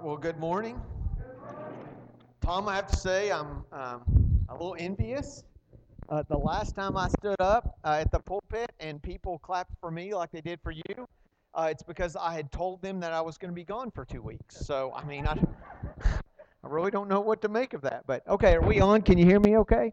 Well, 0.00 0.16
good 0.16 0.38
morning. 0.38 0.80
Tom, 2.40 2.68
I 2.68 2.74
have 2.74 2.86
to 2.88 2.96
say, 2.96 3.30
I'm 3.30 3.64
um, 3.72 4.02
a 4.48 4.52
little 4.54 4.74
envious. 4.78 5.44
Uh, 6.08 6.22
the 6.28 6.36
last 6.36 6.74
time 6.74 6.96
I 6.96 7.08
stood 7.08 7.36
up 7.40 7.76
uh, 7.84 7.98
at 8.00 8.10
the 8.10 8.18
pulpit 8.18 8.72
and 8.80 9.02
people 9.02 9.38
clapped 9.38 9.72
for 9.80 9.90
me 9.90 10.14
like 10.14 10.32
they 10.32 10.40
did 10.40 10.60
for 10.62 10.72
you, 10.72 11.06
uh, 11.54 11.68
it's 11.70 11.82
because 11.82 12.16
I 12.16 12.32
had 12.32 12.50
told 12.50 12.80
them 12.82 13.00
that 13.00 13.12
I 13.12 13.20
was 13.20 13.36
going 13.36 13.50
to 13.50 13.54
be 13.54 13.64
gone 13.64 13.90
for 13.90 14.04
two 14.04 14.22
weeks. 14.22 14.56
So, 14.56 14.92
I 14.96 15.04
mean, 15.04 15.26
I, 15.26 15.38
I 16.04 16.68
really 16.68 16.90
don't 16.90 17.08
know 17.08 17.20
what 17.20 17.42
to 17.42 17.48
make 17.48 17.74
of 17.74 17.82
that. 17.82 18.04
But 18.06 18.26
okay, 18.26 18.54
are 18.54 18.66
we 18.66 18.80
on? 18.80 19.02
Can 19.02 19.18
you 19.18 19.26
hear 19.26 19.40
me 19.40 19.58
okay? 19.58 19.92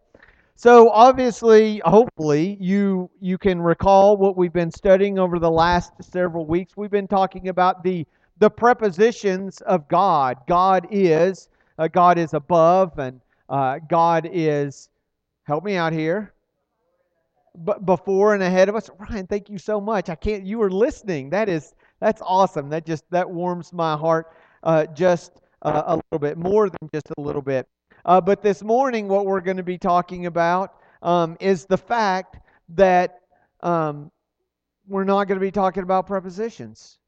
So 0.55 0.89
obviously, 0.89 1.81
hopefully, 1.85 2.57
you 2.59 3.09
you 3.19 3.37
can 3.37 3.61
recall 3.61 4.17
what 4.17 4.37
we've 4.37 4.53
been 4.53 4.71
studying 4.71 5.19
over 5.19 5.39
the 5.39 5.51
last 5.51 5.91
several 6.01 6.45
weeks. 6.45 6.75
We've 6.75 6.89
been 6.89 7.07
talking 7.07 7.49
about 7.49 7.83
the 7.83 8.07
the 8.39 8.49
prepositions 8.49 9.61
of 9.61 9.87
God. 9.87 10.37
God 10.47 10.87
is, 10.89 11.49
uh, 11.77 11.87
God 11.87 12.17
is 12.17 12.33
above, 12.33 12.97
and 12.97 13.21
uh, 13.49 13.79
God 13.89 14.29
is, 14.31 14.89
help 15.43 15.63
me 15.63 15.75
out 15.75 15.93
here, 15.93 16.33
but 17.55 17.85
before 17.85 18.33
and 18.33 18.41
ahead 18.41 18.69
of 18.69 18.75
us. 18.75 18.89
Ryan, 18.97 19.27
thank 19.27 19.49
you 19.49 19.57
so 19.57 19.81
much. 19.81 20.09
I 20.09 20.15
can't, 20.15 20.45
you 20.45 20.57
were 20.57 20.71
listening. 20.71 21.29
That 21.29 21.49
is, 21.49 21.75
that's 21.99 22.21
awesome. 22.25 22.69
That 22.69 22.85
just, 22.85 23.03
that 23.11 23.29
warms 23.29 23.73
my 23.73 23.97
heart 23.97 24.31
uh, 24.63 24.85
just 24.87 25.33
uh, 25.63 25.83
a 25.85 25.95
little 25.95 26.19
bit, 26.19 26.37
more 26.37 26.69
than 26.69 26.89
just 26.93 27.09
a 27.17 27.21
little 27.21 27.41
bit. 27.41 27.67
Uh, 28.05 28.21
but 28.21 28.41
this 28.41 28.63
morning, 28.63 29.09
what 29.09 29.25
we're 29.25 29.41
going 29.41 29.57
to 29.57 29.63
be 29.63 29.77
talking 29.77 30.25
about 30.25 30.75
um, 31.01 31.35
is 31.41 31.65
the 31.65 31.77
fact 31.77 32.37
that 32.69 33.19
um, 33.61 34.09
we're 34.87 35.03
not 35.03 35.27
going 35.27 35.37
to 35.37 35.45
be 35.45 35.51
talking 35.51 35.83
about 35.83 36.07
prepositions. 36.07 36.98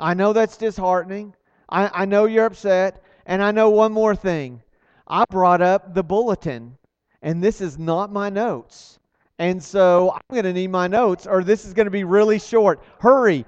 I 0.00 0.14
know 0.14 0.32
that's 0.32 0.56
disheartening. 0.56 1.34
I, 1.68 1.90
I 2.02 2.04
know 2.06 2.24
you're 2.24 2.46
upset. 2.46 3.04
And 3.26 3.42
I 3.42 3.52
know 3.52 3.70
one 3.70 3.92
more 3.92 4.16
thing. 4.16 4.62
I 5.06 5.24
brought 5.30 5.60
up 5.60 5.94
the 5.94 6.02
bulletin, 6.02 6.76
and 7.22 7.42
this 7.42 7.60
is 7.60 7.78
not 7.78 8.12
my 8.12 8.28
notes. 8.28 8.98
And 9.38 9.62
so 9.62 10.12
I'm 10.12 10.20
going 10.30 10.44
to 10.44 10.52
need 10.52 10.70
my 10.70 10.86
notes, 10.86 11.26
or 11.26 11.44
this 11.44 11.64
is 11.64 11.72
going 11.72 11.86
to 11.86 11.92
be 11.92 12.04
really 12.04 12.38
short. 12.38 12.82
Hurry. 12.98 13.44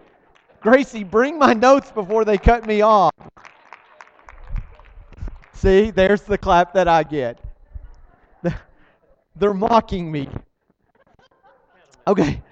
Gracie, 0.61 1.05
bring 1.05 1.39
my 1.39 1.53
notes 1.53 1.91
before 1.91 2.25
they 2.25 2.39
cut 2.39 2.67
me 2.67 2.81
off. 2.81 3.13
See, 5.53 5.91
there's 5.91 6.23
the 6.23 6.39
clap 6.39 6.73
that 6.75 6.89
I 6.89 7.03
get. 7.03 7.41
They're 9.37 9.55
mocking 9.55 10.11
me. 10.11 10.29
Okay. 12.07 12.43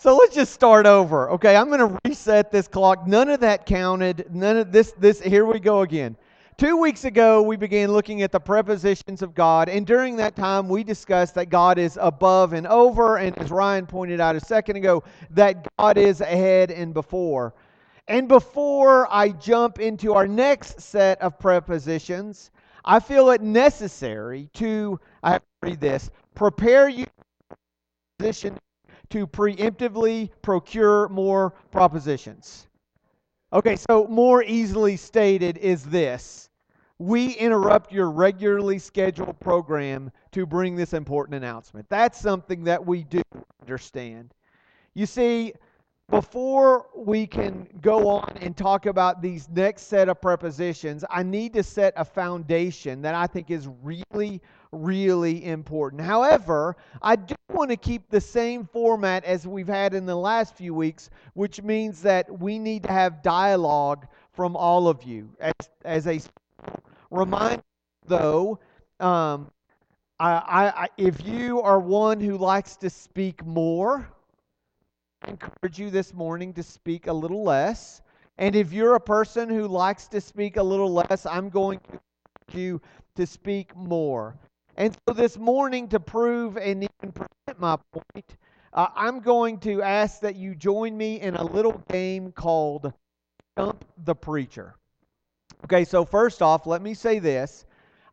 So 0.00 0.16
let's 0.16 0.32
just 0.32 0.52
start 0.52 0.86
over. 0.86 1.28
Okay, 1.32 1.56
I'm 1.56 1.66
going 1.66 1.80
to 1.80 1.98
reset 2.04 2.52
this 2.52 2.68
clock. 2.68 3.08
None 3.08 3.28
of 3.28 3.40
that 3.40 3.66
counted. 3.66 4.32
None 4.32 4.56
of 4.56 4.70
this 4.70 4.92
this 4.92 5.20
here 5.20 5.44
we 5.44 5.58
go 5.58 5.80
again. 5.80 6.16
2 6.58 6.76
weeks 6.76 7.04
ago 7.04 7.42
we 7.42 7.56
began 7.56 7.90
looking 7.90 8.22
at 8.22 8.30
the 8.30 8.38
prepositions 8.38 9.22
of 9.22 9.34
God 9.34 9.68
and 9.68 9.84
during 9.84 10.14
that 10.16 10.36
time 10.36 10.68
we 10.68 10.84
discussed 10.84 11.34
that 11.34 11.50
God 11.50 11.78
is 11.78 11.98
above 12.00 12.52
and 12.52 12.66
over 12.68 13.16
and 13.16 13.36
as 13.38 13.50
Ryan 13.50 13.86
pointed 13.86 14.20
out 14.20 14.36
a 14.36 14.40
second 14.40 14.76
ago 14.76 15.02
that 15.30 15.66
God 15.78 15.98
is 15.98 16.20
ahead 16.20 16.70
and 16.70 16.94
before. 16.94 17.54
And 18.06 18.28
before 18.28 19.12
I 19.12 19.30
jump 19.30 19.80
into 19.80 20.14
our 20.14 20.28
next 20.28 20.80
set 20.80 21.20
of 21.20 21.40
prepositions, 21.40 22.52
I 22.84 23.00
feel 23.00 23.30
it 23.30 23.40
necessary 23.40 24.48
to 24.54 25.00
I 25.24 25.32
have 25.32 25.42
to 25.42 25.68
read 25.68 25.80
this. 25.80 26.10
Prepare 26.34 26.88
you 26.88 27.06
position 28.18 28.58
to 29.10 29.26
preemptively 29.26 30.30
procure 30.42 31.08
more 31.08 31.50
propositions. 31.70 32.68
Okay, 33.52 33.76
so 33.76 34.06
more 34.08 34.42
easily 34.42 34.96
stated 34.96 35.56
is 35.58 35.84
this 35.84 36.48
we 36.98 37.34
interrupt 37.34 37.92
your 37.92 38.10
regularly 38.10 38.78
scheduled 38.78 39.38
program 39.38 40.10
to 40.32 40.44
bring 40.44 40.74
this 40.74 40.92
important 40.92 41.36
announcement. 41.36 41.86
That's 41.88 42.20
something 42.20 42.64
that 42.64 42.84
we 42.84 43.04
do 43.04 43.22
understand. 43.62 44.34
You 44.94 45.06
see, 45.06 45.52
before 46.10 46.86
we 46.96 47.26
can 47.26 47.68
go 47.80 48.08
on 48.08 48.36
and 48.40 48.56
talk 48.56 48.86
about 48.86 49.22
these 49.22 49.48
next 49.50 49.82
set 49.82 50.08
of 50.08 50.20
prepositions, 50.20 51.04
I 51.08 51.22
need 51.22 51.52
to 51.54 51.62
set 51.62 51.92
a 51.96 52.04
foundation 52.04 53.02
that 53.02 53.14
I 53.14 53.26
think 53.26 53.50
is 53.50 53.68
really, 53.82 54.40
really 54.72 55.44
important. 55.44 56.02
However, 56.02 56.76
I 57.02 57.16
do 57.16 57.34
want 57.50 57.70
to 57.70 57.76
keep 57.76 58.08
the 58.10 58.20
same 58.20 58.64
format 58.64 59.24
as 59.24 59.46
we've 59.46 59.68
had 59.68 59.94
in 59.94 60.06
the 60.06 60.14
last 60.14 60.56
few 60.56 60.74
weeks, 60.74 61.10
which 61.34 61.62
means 61.62 62.02
that 62.02 62.40
we 62.40 62.58
need 62.58 62.82
to 62.84 62.92
have 62.92 63.22
dialogue 63.22 64.06
from 64.32 64.56
all 64.56 64.88
of 64.88 65.02
you. 65.02 65.30
As, 65.40 65.52
as 65.84 66.06
a 66.06 66.20
reminder, 67.10 67.62
though, 68.06 68.58
um, 69.00 69.50
I, 70.20 70.32
I, 70.34 70.88
if 70.96 71.24
you 71.26 71.62
are 71.62 71.78
one 71.78 72.20
who 72.20 72.36
likes 72.36 72.76
to 72.76 72.90
speak 72.90 73.44
more, 73.46 74.08
I 75.22 75.30
encourage 75.30 75.78
you 75.78 75.90
this 75.90 76.12
morning 76.12 76.52
to 76.54 76.62
speak 76.62 77.06
a 77.06 77.12
little 77.12 77.44
less. 77.44 78.02
And 78.36 78.54
if 78.54 78.72
you're 78.72 78.94
a 78.94 79.00
person 79.00 79.48
who 79.48 79.66
likes 79.66 80.08
to 80.08 80.20
speak 80.20 80.56
a 80.56 80.62
little 80.62 80.92
less, 80.92 81.26
I'm 81.26 81.48
going 81.48 81.80
to 81.90 82.00
you 82.56 82.80
to 83.16 83.26
speak 83.26 83.74
more. 83.76 84.36
And 84.78 84.96
so 85.08 85.12
this 85.12 85.36
morning, 85.36 85.88
to 85.88 85.98
prove 85.98 86.56
and 86.56 86.84
even 86.84 87.12
present 87.12 87.58
my 87.58 87.76
point, 87.92 88.36
uh, 88.72 88.86
I'm 88.94 89.18
going 89.18 89.58
to 89.60 89.82
ask 89.82 90.20
that 90.20 90.36
you 90.36 90.54
join 90.54 90.96
me 90.96 91.20
in 91.20 91.34
a 91.34 91.42
little 91.42 91.82
game 91.90 92.30
called 92.30 92.92
Stump 93.52 93.84
the 94.04 94.14
Preacher. 94.14 94.76
Okay, 95.64 95.84
so 95.84 96.04
first 96.04 96.42
off, 96.42 96.64
let 96.64 96.80
me 96.80 96.94
say 96.94 97.18
this 97.18 97.66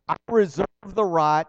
I 0.08 0.16
reserve 0.28 0.66
the 0.88 1.04
right 1.04 1.46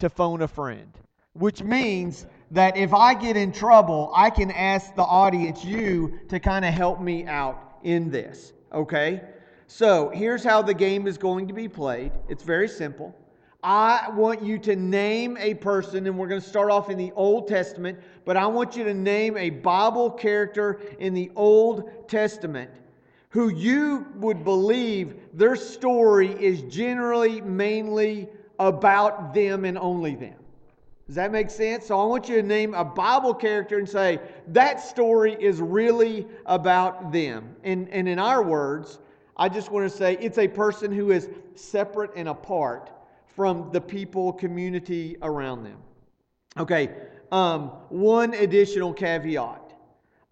to 0.00 0.08
phone 0.08 0.42
a 0.42 0.48
friend, 0.48 0.92
which 1.34 1.62
means 1.62 2.26
that 2.50 2.76
if 2.76 2.92
I 2.92 3.14
get 3.14 3.36
in 3.36 3.52
trouble, 3.52 4.10
I 4.16 4.30
can 4.30 4.50
ask 4.50 4.96
the 4.96 5.04
audience, 5.04 5.64
you, 5.64 6.18
to 6.28 6.40
kind 6.40 6.64
of 6.64 6.74
help 6.74 7.00
me 7.00 7.24
out 7.28 7.78
in 7.84 8.10
this. 8.10 8.52
Okay? 8.72 9.20
So 9.68 10.08
here's 10.08 10.42
how 10.42 10.60
the 10.60 10.74
game 10.74 11.06
is 11.06 11.18
going 11.18 11.46
to 11.46 11.54
be 11.54 11.68
played 11.68 12.10
it's 12.28 12.42
very 12.42 12.66
simple. 12.66 13.14
I 13.66 14.10
want 14.10 14.44
you 14.44 14.60
to 14.60 14.76
name 14.76 15.36
a 15.40 15.54
person, 15.54 16.06
and 16.06 16.16
we're 16.16 16.28
going 16.28 16.40
to 16.40 16.48
start 16.48 16.70
off 16.70 16.88
in 16.88 16.96
the 16.96 17.10
Old 17.16 17.48
Testament, 17.48 17.98
but 18.24 18.36
I 18.36 18.46
want 18.46 18.76
you 18.76 18.84
to 18.84 18.94
name 18.94 19.36
a 19.36 19.50
Bible 19.50 20.08
character 20.08 20.80
in 21.00 21.14
the 21.14 21.32
Old 21.34 22.08
Testament 22.08 22.70
who 23.30 23.48
you 23.48 24.06
would 24.18 24.44
believe 24.44 25.16
their 25.32 25.56
story 25.56 26.28
is 26.40 26.62
generally 26.72 27.40
mainly 27.40 28.28
about 28.60 29.34
them 29.34 29.64
and 29.64 29.76
only 29.78 30.14
them. 30.14 30.36
Does 31.08 31.16
that 31.16 31.32
make 31.32 31.50
sense? 31.50 31.86
So 31.86 31.98
I 31.98 32.04
want 32.04 32.28
you 32.28 32.36
to 32.36 32.46
name 32.46 32.72
a 32.72 32.84
Bible 32.84 33.34
character 33.34 33.78
and 33.78 33.88
say, 33.88 34.20
that 34.46 34.78
story 34.78 35.36
is 35.40 35.60
really 35.60 36.24
about 36.46 37.10
them. 37.10 37.56
And, 37.64 37.88
and 37.88 38.08
in 38.08 38.20
our 38.20 38.44
words, 38.44 39.00
I 39.36 39.48
just 39.48 39.72
want 39.72 39.90
to 39.90 39.96
say 39.96 40.16
it's 40.20 40.38
a 40.38 40.46
person 40.46 40.92
who 40.92 41.10
is 41.10 41.28
separate 41.56 42.12
and 42.14 42.28
apart 42.28 42.92
from 43.36 43.68
the 43.70 43.80
people, 43.80 44.32
community 44.32 45.16
around 45.20 45.62
them. 45.62 45.76
Okay, 46.58 46.90
um, 47.30 47.70
one 47.90 48.32
additional 48.32 48.94
caveat. 48.94 49.74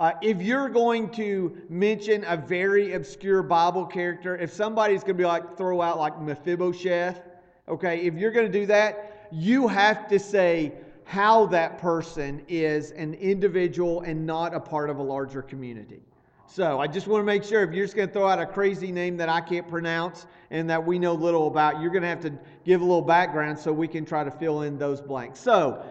Uh, 0.01 0.13
if 0.23 0.43
you're 0.43 0.71
going 0.71 1.09
to 1.11 1.57
mention 1.69 2.25
a 2.25 2.37
very 2.37 2.95
obscure 2.95 3.43
Bible 3.43 3.85
character, 3.85 4.37
if 4.37 4.53
somebody's 4.53 5.03
going 5.03 5.17
to 5.17 5.23
be 5.23 5.27
like, 5.27 5.57
throw 5.57 5.83
out 5.83 5.99
like 5.99 6.19
Mephibosheth, 6.21 7.21
okay, 7.69 8.01
if 8.01 8.15
you're 8.15 8.33
going 8.33 8.51
to 8.51 8.59
do 8.59 8.67
that, 8.67 9.29
you 9.31 9.69
have 9.69 10.09
to 10.09 10.19
say 10.19 10.73
how 11.05 11.47
that 11.47 11.79
person 11.79 12.43
is 12.49 12.91
an 12.93 13.15
individual 13.15 14.01
and 14.01 14.27
not 14.27 14.55
a 14.55 14.61
part 14.61 14.89
of 14.89 14.99
a 14.99 15.03
larger 15.03 15.43
community. 15.43 16.01
So 16.47 16.79
I 16.79 16.87
just 16.87 17.07
want 17.07 17.23
to 17.23 17.27
make 17.27 17.43
sure 17.43 17.63
if 17.63 17.73
you're 17.73 17.85
just 17.85 17.97
going 17.97 18.09
to 18.09 18.15
throw 18.15 18.29
out 18.29 18.39
a 18.39 18.47
crazy 18.47 18.93
name 18.93 19.17
that 19.17 19.29
I 19.29 19.41
can't 19.41 19.69
pronounce 19.69 20.27
and 20.51 20.71
that 20.71 20.85
we 20.85 20.99
know 20.99 21.15
little 21.15 21.49
about, 21.49 21.81
you're 21.81 21.91
going 21.91 22.03
to 22.03 22.09
have 22.09 22.21
to 22.21 22.33
give 22.65 22.81
a 22.81 22.85
little 22.85 23.03
background 23.03 23.59
so 23.59 23.73
we 23.73 23.89
can 23.89 24.05
try 24.05 24.23
to 24.23 24.31
fill 24.31 24.63
in 24.63 24.79
those 24.79 25.01
blanks. 25.01 25.41
So 25.41 25.85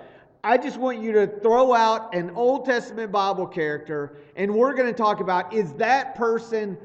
I 0.44 0.58
just 0.58 0.78
want 0.78 1.00
you 1.00 1.12
to 1.14 1.28
throw 1.28 1.74
out 1.74 2.14
an 2.14 2.32
Old 2.32 2.66
Testament 2.66 3.12
Bible 3.12 3.48
character, 3.48 4.18
and 4.36 4.54
we're 4.54 4.74
going 4.74 4.88
to 4.88 4.98
talk 4.98 5.22
about 5.22 5.54
is 5.54 5.74
that 5.74 6.16
person 6.16 6.78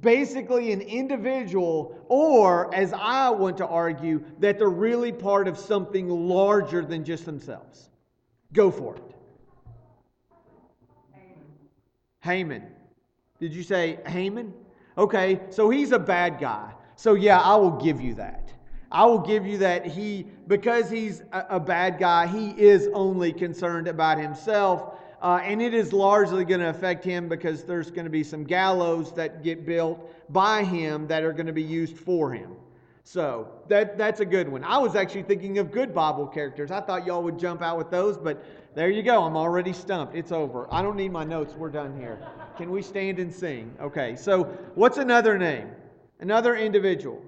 basically 0.00 0.72
an 0.72 0.80
individual, 0.80 1.98
or 2.08 2.74
as 2.74 2.92
I 2.92 3.30
want 3.30 3.56
to 3.58 3.66
argue, 3.66 4.24
that 4.40 4.58
they're 4.58 4.68
really 4.68 5.12
part 5.12 5.48
of 5.48 5.58
something 5.58 6.08
larger 6.08 6.84
than 6.84 7.04
just 7.04 7.24
themselves? 7.24 7.90
Go 8.52 8.70
for 8.70 8.96
it. 8.96 9.02
Haman. 12.20 12.75
Did 13.38 13.54
you 13.54 13.62
say 13.62 13.98
Haman? 14.06 14.52
Okay, 14.96 15.40
so 15.50 15.68
he's 15.68 15.92
a 15.92 15.98
bad 15.98 16.38
guy. 16.40 16.72
So 16.96 17.14
yeah, 17.14 17.40
I 17.40 17.56
will 17.56 17.78
give 17.78 18.00
you 18.00 18.14
that. 18.14 18.52
I 18.90 19.04
will 19.04 19.18
give 19.18 19.46
you 19.46 19.58
that 19.58 19.84
he, 19.84 20.26
because 20.46 20.88
he's 20.88 21.22
a, 21.32 21.44
a 21.50 21.60
bad 21.60 21.98
guy, 21.98 22.26
he 22.26 22.50
is 22.50 22.88
only 22.94 23.32
concerned 23.32 23.88
about 23.88 24.18
himself. 24.18 24.98
Uh, 25.20 25.40
and 25.42 25.60
it 25.60 25.74
is 25.74 25.92
largely 25.92 26.44
going 26.44 26.60
to 26.60 26.68
affect 26.68 27.04
him 27.04 27.28
because 27.28 27.64
there's 27.64 27.90
going 27.90 28.04
to 28.04 28.10
be 28.10 28.22
some 28.22 28.44
gallows 28.44 29.12
that 29.14 29.42
get 29.42 29.66
built 29.66 30.10
by 30.32 30.62
him 30.62 31.06
that 31.08 31.22
are 31.22 31.32
going 31.32 31.46
to 31.46 31.52
be 31.52 31.62
used 31.62 31.96
for 31.96 32.32
him. 32.32 32.56
So 33.06 33.46
that, 33.68 33.96
that's 33.96 34.18
a 34.18 34.24
good 34.24 34.48
one. 34.48 34.64
I 34.64 34.78
was 34.78 34.96
actually 34.96 35.22
thinking 35.22 35.58
of 35.58 35.70
good 35.70 35.94
Bible 35.94 36.26
characters. 36.26 36.72
I 36.72 36.80
thought 36.80 37.06
y'all 37.06 37.22
would 37.22 37.38
jump 37.38 37.62
out 37.62 37.78
with 37.78 37.88
those, 37.88 38.18
but 38.18 38.44
there 38.74 38.90
you 38.90 39.04
go. 39.04 39.22
I'm 39.22 39.36
already 39.36 39.72
stumped. 39.72 40.16
It's 40.16 40.32
over. 40.32 40.66
I 40.74 40.82
don't 40.82 40.96
need 40.96 41.12
my 41.12 41.22
notes. 41.22 41.54
We're 41.54 41.70
done 41.70 41.96
here. 41.96 42.18
Can 42.56 42.68
we 42.68 42.82
stand 42.82 43.20
and 43.20 43.32
sing? 43.32 43.72
Okay, 43.80 44.16
so 44.16 44.42
what's 44.74 44.98
another 44.98 45.38
name? 45.38 45.68
Another 46.18 46.56
individual. 46.56 47.22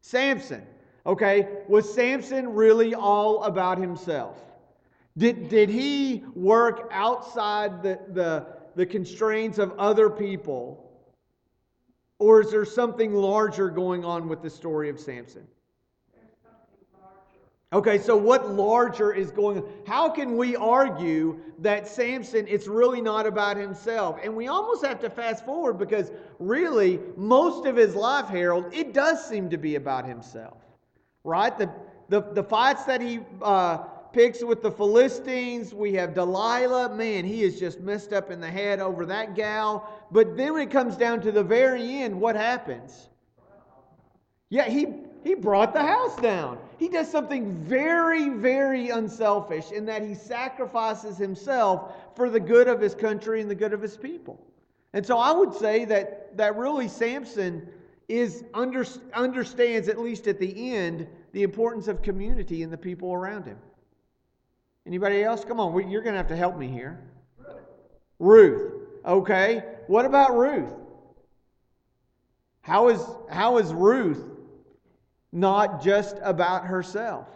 Samson. 0.00 0.66
Okay, 1.06 1.46
was 1.68 1.94
Samson 1.94 2.48
really 2.52 2.96
all 2.96 3.44
about 3.44 3.78
himself? 3.78 4.42
Did, 5.16 5.50
did 5.50 5.68
he 5.68 6.24
work 6.34 6.88
outside 6.90 7.80
the, 7.84 8.00
the, 8.12 8.46
the 8.74 8.86
constraints 8.86 9.58
of 9.58 9.78
other 9.78 10.10
people? 10.10 10.83
Or 12.18 12.40
is 12.40 12.50
there 12.50 12.64
something 12.64 13.12
larger 13.12 13.68
going 13.68 14.04
on 14.04 14.28
with 14.28 14.42
the 14.42 14.50
story 14.50 14.88
of 14.88 15.00
Samson? 15.00 15.46
Okay, 17.72 17.98
so 17.98 18.16
what 18.16 18.52
larger 18.52 19.12
is 19.12 19.32
going 19.32 19.58
on? 19.58 19.68
How 19.84 20.08
can 20.08 20.36
we 20.36 20.54
argue 20.54 21.40
that 21.58 21.88
Samson, 21.88 22.46
it's 22.46 22.68
really 22.68 23.00
not 23.00 23.26
about 23.26 23.56
himself? 23.56 24.20
And 24.22 24.36
we 24.36 24.46
almost 24.46 24.86
have 24.86 25.00
to 25.00 25.10
fast 25.10 25.44
forward 25.44 25.76
because 25.76 26.12
really, 26.38 27.00
most 27.16 27.66
of 27.66 27.74
his 27.74 27.96
life, 27.96 28.26
Harold, 28.26 28.72
it 28.72 28.94
does 28.94 29.26
seem 29.26 29.50
to 29.50 29.56
be 29.56 29.74
about 29.74 30.06
himself, 30.06 30.58
right? 31.24 31.58
The, 31.58 31.68
the, 32.10 32.20
the 32.20 32.44
fights 32.44 32.84
that 32.84 33.00
he 33.00 33.18
uh, 33.42 33.78
picks 34.14 34.44
with 34.44 34.62
the 34.62 34.70
Philistines, 34.70 35.74
we 35.74 35.92
have 35.94 36.14
Delilah. 36.14 36.94
Man, 36.94 37.24
he 37.24 37.42
is 37.42 37.58
just 37.58 37.80
messed 37.80 38.12
up 38.12 38.30
in 38.30 38.40
the 38.40 38.50
head 38.50 38.78
over 38.78 39.04
that 39.06 39.34
gal. 39.34 39.92
But 40.12 40.36
then 40.36 40.52
when 40.52 40.62
it 40.62 40.70
comes 40.70 40.96
down 40.96 41.20
to 41.22 41.32
the 41.32 41.42
very 41.42 42.02
end, 42.02 42.18
what 42.18 42.36
happens? 42.36 43.08
Yeah, 44.50 44.68
he, 44.68 44.86
he 45.24 45.34
brought 45.34 45.74
the 45.74 45.82
house 45.82 46.14
down. 46.16 46.58
He 46.78 46.88
does 46.88 47.10
something 47.10 47.52
very, 47.54 48.28
very 48.28 48.90
unselfish 48.90 49.72
in 49.72 49.84
that 49.86 50.02
he 50.02 50.14
sacrifices 50.14 51.18
himself 51.18 51.92
for 52.14 52.30
the 52.30 52.40
good 52.40 52.68
of 52.68 52.80
his 52.80 52.94
country 52.94 53.40
and 53.40 53.50
the 53.50 53.54
good 53.54 53.72
of 53.72 53.82
his 53.82 53.96
people. 53.96 54.40
And 54.92 55.04
so 55.04 55.18
I 55.18 55.32
would 55.32 55.52
say 55.52 55.84
that, 55.86 56.36
that 56.36 56.56
really 56.56 56.86
Samson 56.86 57.68
is 58.08 58.44
under, 58.54 58.86
understands, 59.12 59.88
at 59.88 59.98
least 59.98 60.28
at 60.28 60.38
the 60.38 60.72
end, 60.72 61.08
the 61.32 61.42
importance 61.42 61.88
of 61.88 62.00
community 62.00 62.62
and 62.62 62.72
the 62.72 62.78
people 62.78 63.12
around 63.12 63.44
him. 63.44 63.58
Anybody 64.86 65.22
else? 65.22 65.44
Come 65.44 65.60
on, 65.60 65.90
you're 65.90 66.02
going 66.02 66.12
to 66.12 66.18
have 66.18 66.28
to 66.28 66.36
help 66.36 66.56
me 66.56 66.68
here. 66.68 67.00
Ruth. 68.18 68.72
Okay. 69.04 69.62
What 69.86 70.04
about 70.04 70.36
Ruth? 70.36 70.72
How 72.62 72.88
is, 72.88 73.00
how 73.30 73.58
is 73.58 73.72
Ruth 73.72 74.24
not 75.32 75.82
just 75.82 76.16
about 76.22 76.66
herself? 76.66 77.28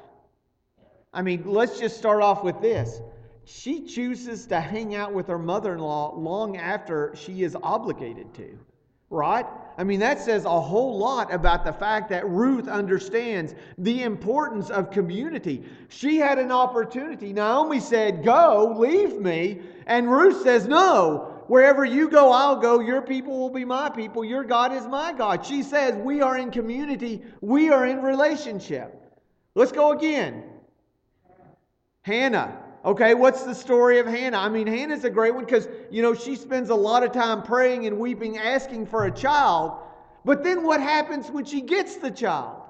I 1.13 1.23
mean, 1.23 1.43
let's 1.45 1.79
just 1.79 1.97
start 1.97 2.23
off 2.23 2.43
with 2.43 2.61
this. 2.61 3.01
She 3.45 3.87
chooses 3.87 4.47
to 4.47 4.61
hang 4.61 4.95
out 4.95 5.15
with 5.15 5.27
her 5.29 5.39
mother 5.39 5.75
in 5.75 5.81
law 5.81 6.15
long 6.15 6.59
after 6.59 7.15
she 7.17 7.43
is 7.43 7.57
obligated 7.63 8.35
to, 8.35 8.59
right? 9.11 9.47
I 9.79 9.85
mean, 9.85 10.01
that 10.01 10.21
says 10.21 10.45
a 10.45 10.61
whole 10.61 10.99
lot 10.99 11.33
about 11.33 11.65
the 11.65 11.73
fact 11.73 12.09
that 12.11 12.29
Ruth 12.29 12.69
understands 12.69 13.55
the 13.79 14.03
importance 14.03 14.71
of 14.71 14.91
community. 14.91 15.65
She 15.89 16.19
had 16.19 16.39
an 16.39 16.51
opportunity. 16.51 17.33
Naomi 17.33 17.81
said, 17.81 18.25
Go, 18.25 18.75
leave 18.77 19.21
me. 19.21 19.61
And 19.87 20.11
Ruth 20.11 20.43
says, 20.43 20.67
No, 20.67 21.43
wherever 21.47 21.85
you 21.85 22.11
go, 22.11 22.33
I'll 22.33 22.57
go. 22.57 22.81
Your 22.81 23.01
people 23.01 23.39
will 23.39 23.51
be 23.51 23.65
my 23.65 23.89
people. 23.89 24.25
Your 24.25 24.45
God 24.45 24.73
is 24.73 24.87
my 24.87 25.13
God. 25.13 25.47
She 25.47 25.63
says, 25.63 25.95
We 25.95 26.21
are 26.21 26.37
in 26.37 26.51
community, 26.51 27.23
we 27.41 27.71
are 27.71 27.87
in 27.87 28.03
relationship. 28.03 28.95
Let's 29.55 29.73
go 29.73 29.93
again. 29.93 30.45
Hannah. 32.03 32.68
Okay, 32.85 33.15
what's 33.15 33.43
the 33.43 33.55
story 33.55 33.99
of 33.99 34.07
Hannah? 34.07 34.39
I 34.39 34.49
mean, 34.49 34.67
Hannah's 34.67 35.05
a 35.05 35.11
great 35.11 35.35
one 35.35 35.45
because, 35.45 35.69
you 35.91 36.01
know, 36.01 36.15
she 36.15 36.37
spends 36.37 36.71
a 36.71 36.75
lot 36.75 37.03
of 37.03 37.13
time 37.13 37.43
praying 37.43 37.87
and 37.87 37.99
weeping, 37.99 38.39
asking 38.39 38.87
for 38.87 39.07
a 39.07 39.11
child. 39.11 39.83
But 40.25 40.45
then 40.45 40.65
what 40.65 40.81
happens 40.81 41.29
when 41.31 41.45
she 41.45 41.61
gets 41.61 41.97
the 41.97 42.11
child? 42.11 42.63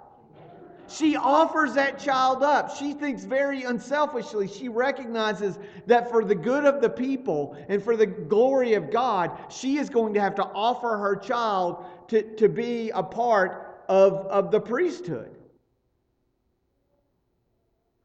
She 0.89 1.17
offers 1.17 1.75
that 1.75 1.99
child 1.99 2.43
up. 2.43 2.75
She 2.75 2.95
thinks 2.95 3.25
very 3.25 3.65
unselfishly. 3.65 4.49
She 4.49 4.69
recognizes 4.69 5.59
that 5.87 6.11
for 6.11 6.25
the 6.25 6.35
good 6.35 6.65
of 6.65 6.81
the 6.81 6.89
people 6.89 7.57
and 7.69 7.83
for 7.83 7.95
the 7.95 8.07
glory 8.07 8.73
of 8.73 8.91
God, 8.91 9.39
she 9.51 9.77
is 9.77 9.91
going 9.91 10.15
to 10.15 10.21
have 10.21 10.35
to 10.37 10.45
offer 10.45 10.97
her 10.97 11.17
child 11.17 11.85
to, 12.09 12.23
to 12.37 12.49
be 12.49 12.89
a 12.91 13.03
part 13.03 13.85
of, 13.89 14.15
of 14.29 14.51
the 14.51 14.61
priesthood. 14.61 15.38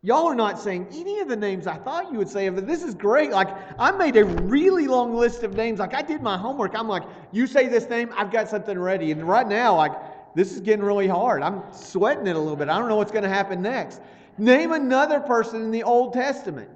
Y'all 0.05 0.25
are 0.25 0.35
not 0.35 0.59
saying 0.59 0.85
any 0.91 1.21
of 1.21 1.29
the 1.29 1.35
names 1.35 1.65
I 1.65 1.77
thought 1.77 2.11
you 2.11 2.17
would 2.17 2.27
say, 2.27 2.49
but 2.49 2.67
this 2.67 2.83
is 2.83 2.93
great. 2.93 3.31
Like, 3.31 3.47
I 3.79 3.89
made 3.91 4.17
a 4.17 4.25
really 4.25 4.85
long 4.85 5.15
list 5.15 5.43
of 5.43 5.55
names. 5.55 5.79
Like, 5.79 5.93
I 5.93 6.01
did 6.01 6.21
my 6.21 6.37
homework. 6.37 6.75
I'm 6.75 6.89
like, 6.89 7.03
you 7.31 7.47
say 7.47 7.69
this 7.69 7.89
name, 7.89 8.11
I've 8.17 8.29
got 8.29 8.49
something 8.49 8.77
ready. 8.77 9.11
And 9.11 9.25
right 9.25 9.47
now, 9.47 9.77
like, 9.77 9.93
this 10.35 10.51
is 10.51 10.59
getting 10.59 10.83
really 10.83 11.07
hard. 11.07 11.41
I'm 11.41 11.63
sweating 11.71 12.27
it 12.27 12.35
a 12.35 12.39
little 12.39 12.57
bit. 12.57 12.67
I 12.67 12.77
don't 12.77 12.89
know 12.89 12.97
what's 12.97 13.13
going 13.13 13.23
to 13.23 13.29
happen 13.29 13.61
next. 13.61 14.01
Name 14.37 14.73
another 14.73 15.21
person 15.21 15.61
in 15.61 15.71
the 15.71 15.83
Old 15.83 16.11
Testament. 16.11 16.69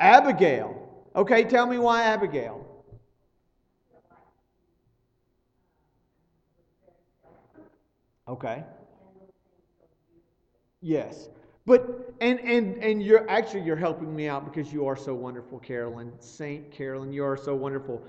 Abigail. 0.00 0.74
Okay, 1.14 1.44
tell 1.44 1.66
me 1.66 1.78
why 1.78 2.02
Abigail. 2.02 2.66
Okay. 8.26 8.64
Yes. 10.80 11.28
But 11.68 12.14
and 12.22 12.40
and 12.40 12.82
and 12.82 13.02
you're 13.02 13.28
actually 13.28 13.60
you're 13.60 13.76
helping 13.76 14.16
me 14.16 14.26
out 14.26 14.46
because 14.46 14.72
you 14.72 14.86
are 14.86 14.96
so 14.96 15.14
wonderful, 15.14 15.58
Carolyn. 15.58 16.10
Saint 16.18 16.70
Carolyn, 16.70 17.12
you 17.12 17.22
are 17.22 17.36
so 17.36 17.54
wonderful. 17.54 18.02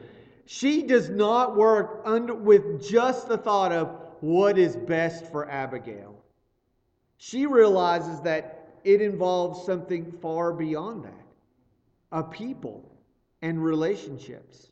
She 0.45 0.81
does 0.81 1.09
not 1.09 1.57
work 1.57 2.01
under 2.05 2.33
with 2.33 2.81
just 2.81 3.27
the 3.27 3.37
thought 3.37 3.73
of 3.73 3.99
what 4.21 4.57
is 4.57 4.77
best 4.77 5.25
for 5.29 5.49
Abigail. 5.51 6.15
She 7.17 7.45
realizes 7.45 8.21
that 8.21 8.79
it 8.85 9.01
involves 9.01 9.65
something 9.65 10.09
far 10.21 10.53
beyond 10.53 11.03
that. 11.03 11.27
A 12.13 12.23
people 12.23 12.89
and 13.41 13.61
relationships. 13.61 14.69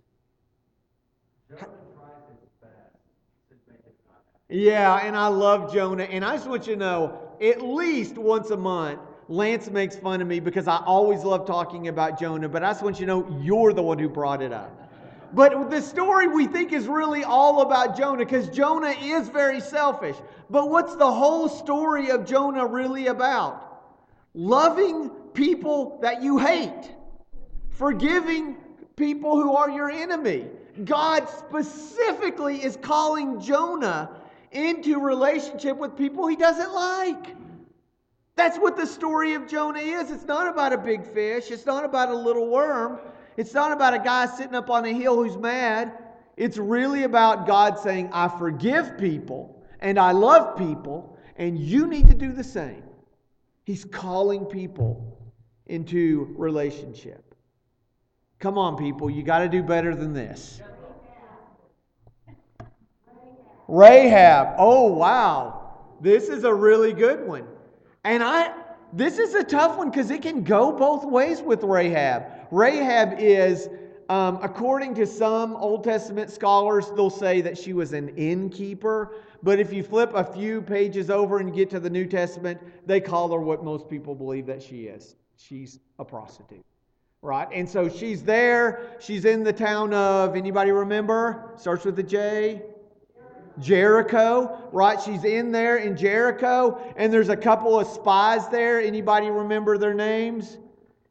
Yeah, 4.49 4.95
and 5.03 5.15
I 5.15 5.27
love 5.27 5.73
Jonah. 5.73 6.03
And 6.03 6.23
I 6.23 6.37
just 6.37 6.47
want 6.47 6.67
you 6.67 6.73
to 6.73 6.79
know 6.79 7.26
at 7.41 7.61
least 7.61 8.17
once 8.17 8.49
a 8.49 8.57
month, 8.57 8.99
Lance 9.29 9.69
makes 9.69 9.95
fun 9.95 10.21
of 10.21 10.27
me 10.27 10.39
because 10.39 10.67
I 10.67 10.77
always 10.85 11.23
love 11.23 11.45
talking 11.45 11.89
about 11.89 12.19
Jonah, 12.19 12.47
but 12.47 12.63
I 12.63 12.69
just 12.69 12.81
want 12.81 12.99
you 12.99 13.05
to 13.05 13.11
know 13.11 13.39
you're 13.41 13.73
the 13.73 13.83
one 13.83 13.99
who 13.99 14.07
brought 14.07 14.41
it 14.41 14.53
up. 14.53 14.71
But 15.33 15.69
the 15.69 15.81
story 15.81 16.27
we 16.27 16.47
think 16.47 16.71
is 16.71 16.87
really 16.87 17.23
all 17.23 17.61
about 17.61 17.97
Jonah 17.97 18.19
because 18.19 18.47
Jonah 18.49 18.95
is 19.01 19.27
very 19.27 19.59
selfish. 19.59 20.15
But 20.49 20.69
what's 20.69 20.95
the 20.95 21.11
whole 21.11 21.49
story 21.49 22.09
of 22.09 22.25
Jonah 22.25 22.65
really 22.65 23.07
about? 23.07 23.83
Loving 24.33 25.09
people 25.33 25.99
that 26.01 26.23
you 26.23 26.37
hate, 26.37 26.91
forgiving 27.69 28.55
people 28.95 29.35
who 29.41 29.53
are 29.53 29.69
your 29.69 29.91
enemy. 29.91 30.45
God 30.85 31.27
specifically 31.27 32.63
is 32.63 32.77
calling 32.77 33.41
Jonah 33.41 34.09
into 34.57 34.99
relationship 34.99 35.77
with 35.77 35.95
people 35.95 36.27
he 36.27 36.35
doesn't 36.35 36.73
like. 36.73 37.35
That's 38.35 38.57
what 38.57 38.75
the 38.75 38.85
story 38.85 39.35
of 39.35 39.47
Jonah 39.47 39.79
is. 39.79 40.11
It's 40.11 40.25
not 40.25 40.47
about 40.47 40.73
a 40.73 40.77
big 40.77 41.05
fish, 41.05 41.51
it's 41.51 41.65
not 41.65 41.85
about 41.85 42.09
a 42.09 42.15
little 42.15 42.49
worm, 42.49 42.99
it's 43.35 43.53
not 43.53 43.71
about 43.71 43.93
a 43.93 43.99
guy 43.99 44.25
sitting 44.25 44.55
up 44.55 44.69
on 44.69 44.85
a 44.85 44.93
hill 44.93 45.23
who's 45.23 45.37
mad. 45.37 45.93
It's 46.37 46.57
really 46.57 47.03
about 47.03 47.47
God 47.47 47.79
saying, 47.79 48.09
I 48.13 48.27
forgive 48.27 48.97
people 48.97 49.63
and 49.79 49.99
I 49.99 50.11
love 50.11 50.57
people, 50.57 51.17
and 51.35 51.57
you 51.57 51.85
need 51.87 52.07
to 52.07 52.15
do 52.15 52.31
the 52.31 52.43
same. 52.43 52.83
He's 53.63 53.85
calling 53.85 54.45
people 54.45 55.19
into 55.67 56.33
relationship. 56.35 57.35
Come 58.39 58.57
on, 58.57 58.75
people, 58.75 59.09
you 59.09 59.23
got 59.23 59.39
to 59.39 59.49
do 59.49 59.61
better 59.61 59.95
than 59.95 60.13
this. 60.13 60.61
Rahab. 63.67 64.55
Oh, 64.57 64.87
wow. 64.93 65.73
This 66.01 66.29
is 66.29 66.43
a 66.43 66.53
really 66.53 66.93
good 66.93 67.27
one. 67.27 67.47
And 68.03 68.23
I 68.23 68.53
this 68.93 69.19
is 69.19 69.33
a 69.33 69.43
tough 69.43 69.77
one 69.77 69.89
because 69.89 70.11
it 70.11 70.21
can 70.21 70.43
go 70.43 70.71
both 70.71 71.03
ways 71.03 71.41
with 71.41 71.63
Rahab. 71.63 72.23
Rahab 72.51 73.19
is, 73.19 73.67
um, 74.07 74.39
according 74.41 74.95
to 74.95 75.05
some 75.05 75.57
Old 75.57 75.83
Testament 75.83 76.31
scholars, 76.31 76.89
they'll 76.95 77.09
say 77.09 77.41
that 77.41 77.57
she 77.57 77.73
was 77.73 77.91
an 77.91 78.09
innkeeper. 78.15 79.15
But 79.43 79.59
if 79.59 79.73
you 79.73 79.83
flip 79.83 80.11
a 80.15 80.23
few 80.23 80.61
pages 80.61 81.09
over 81.09 81.39
and 81.39 81.53
get 81.53 81.69
to 81.71 81.79
the 81.81 81.89
New 81.89 82.05
Testament, 82.05 82.61
they 82.87 83.01
call 83.01 83.29
her 83.33 83.41
what 83.41 83.63
most 83.63 83.89
people 83.89 84.15
believe 84.15 84.45
that 84.45 84.63
she 84.63 84.83
is. 84.83 85.15
She's 85.35 85.79
a 85.99 86.05
prostitute 86.05 86.63
right? 87.23 87.47
And 87.51 87.67
so 87.67 87.89
she's 87.89 88.23
there. 88.23 88.95
She's 88.99 89.25
in 89.25 89.43
the 89.43 89.51
town 89.51 89.91
of, 89.93 90.35
anybody 90.35 90.71
remember? 90.71 91.51
Starts 91.57 91.83
with 91.83 91.97
a 91.99 92.03
J. 92.03 92.61
Jericho, 93.59 94.69
right? 94.71 95.01
She's 95.01 95.23
in 95.23 95.51
there 95.51 95.77
in 95.77 95.97
Jericho, 95.97 96.81
and 96.95 97.11
there's 97.11 97.29
a 97.29 97.37
couple 97.37 97.79
of 97.79 97.87
spies 97.87 98.47
there. 98.49 98.79
Anybody 98.79 99.29
remember 99.29 99.77
their 99.77 99.93
names? 99.93 100.57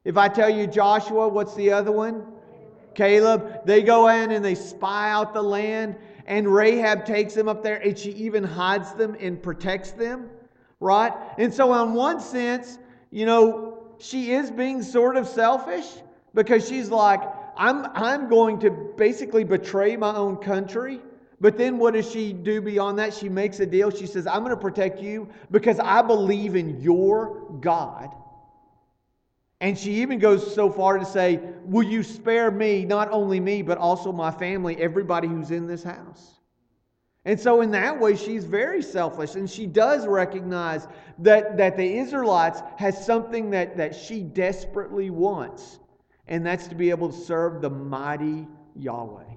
If 0.05 0.17
I 0.17 0.29
tell 0.29 0.49
you 0.49 0.67
Joshua, 0.67 1.29
what's 1.29 1.55
the 1.55 1.73
other 1.73 1.93
one? 1.93 2.25
Caleb. 2.95 3.67
They 3.67 3.83
go 3.83 4.09
in 4.09 4.31
and 4.31 4.45
they 4.45 4.55
spy 4.55 5.11
out 5.11 5.35
the 5.35 5.43
land, 5.43 5.97
and 6.27 6.53
Rahab 6.53 7.05
takes 7.05 7.35
them 7.35 7.49
up 7.49 7.63
there, 7.63 7.77
and 7.77 7.97
she 7.99 8.11
even 8.13 8.43
hides 8.43 8.93
them 8.95 9.17
and 9.21 9.41
protects 9.43 9.93
them, 9.93 10.31
right? 10.81 11.13
And 11.39 11.53
so, 11.53 11.83
in 11.83 11.95
one 11.95 12.21
sense, 12.21 12.79
you 13.11 13.27
know, 13.27 13.79
she 13.99 14.33
is 14.33 14.51
being 14.51 14.83
sort 14.83 15.17
of 15.17 15.29
selfish 15.29 15.87
because 16.35 16.69
she's 16.69 16.91
like, 16.91 17.23
I'm, 17.57 17.87
I'm 17.95 18.29
going 18.29 18.59
to 18.61 18.71
basically 18.71 19.45
betray 19.45 19.97
my 19.97 20.15
own 20.15 20.37
country. 20.37 21.01
But 21.41 21.59
then 21.59 21.79
what 21.79 21.95
does 21.95 22.11
she 22.11 22.33
do 22.33 22.63
beyond 22.63 22.99
that? 22.99 23.13
She 23.13 23.29
makes 23.29 23.61
a 23.61 23.67
deal. 23.67 23.91
She 23.91 24.07
says, 24.07 24.27
I'm 24.27 24.41
going 24.41 24.51
to 24.51 24.57
protect 24.57 25.01
you 25.01 25.29
because 25.51 25.79
I 25.79 26.03
believe 26.03 26.57
in 26.57 26.81
your 26.81 27.51
God. 27.61 28.15
And 29.61 29.79
she 29.79 30.03
even 30.03 30.19
goes 30.19 30.55
so 30.55 30.71
far 30.71 30.99
to 30.99 31.05
say, 31.05 31.41
Will 31.65 31.83
you 31.83 32.03
spare 32.03 32.51
me, 32.51 32.85
not 32.85 33.11
only 33.11 33.41
me, 33.41 33.63
but 33.63 33.79
also 33.79 34.13
my 34.13 34.31
family, 34.31 34.77
everybody 34.77 35.29
who's 35.29 35.51
in 35.51 35.67
this 35.67 35.83
house? 35.83 36.37
And 37.25 37.41
so, 37.41 37.61
in 37.61 37.73
that 37.73 37.99
way, 37.99 38.17
she's 38.17 38.45
very 38.45 38.83
selfish. 38.83 39.35
And 39.35 39.51
she 39.51 39.67
does 39.67 40.07
recognize 40.07 40.87
that, 41.19 41.57
that 41.57 41.77
the 41.77 41.99
Israelites 41.99 42.63
has 42.77 43.05
something 43.05 43.51
that, 43.51 43.77
that 43.79 43.97
she 43.97 44.23
desperately 44.23 45.11
wants, 45.11 45.81
and 46.29 46.47
that's 46.47 46.69
to 46.69 46.75
be 46.75 46.91
able 46.91 47.11
to 47.11 47.19
serve 47.19 47.63
the 47.63 47.71
mighty 47.71 48.47
Yahweh. 48.77 49.36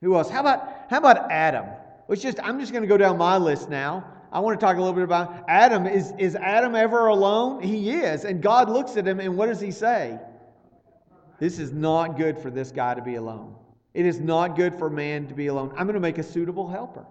Who 0.00 0.16
else? 0.16 0.30
How 0.30 0.40
about, 0.40 0.86
how 0.88 0.98
about 0.98 1.30
Adam? 1.30 1.66
Let's 2.08 2.22
just, 2.22 2.38
I'm 2.42 2.60
just 2.60 2.72
going 2.72 2.82
to 2.82 2.88
go 2.88 2.96
down 2.96 3.18
my 3.18 3.36
list 3.36 3.68
now. 3.68 4.04
I 4.30 4.40
want 4.40 4.58
to 4.58 4.64
talk 4.64 4.76
a 4.76 4.78
little 4.78 4.94
bit 4.94 5.04
about 5.04 5.44
Adam. 5.48 5.86
Is, 5.86 6.12
is 6.18 6.36
Adam 6.36 6.74
ever 6.74 7.06
alone? 7.06 7.62
He 7.62 7.90
is. 7.90 8.24
And 8.24 8.42
God 8.42 8.68
looks 8.68 8.96
at 8.96 9.06
him, 9.06 9.20
and 9.20 9.36
what 9.36 9.46
does 9.46 9.60
he 9.60 9.70
say? 9.70 10.18
This 11.38 11.58
is 11.58 11.72
not 11.72 12.16
good 12.16 12.38
for 12.38 12.50
this 12.50 12.70
guy 12.70 12.94
to 12.94 13.02
be 13.02 13.14
alone. 13.14 13.54
It 13.94 14.06
is 14.06 14.20
not 14.20 14.56
good 14.56 14.74
for 14.74 14.90
man 14.90 15.26
to 15.28 15.34
be 15.34 15.46
alone. 15.46 15.70
I'm 15.76 15.86
going 15.86 15.94
to 15.94 16.00
make 16.00 16.18
a 16.18 16.22
suitable 16.22 16.68
helper. 16.68 17.06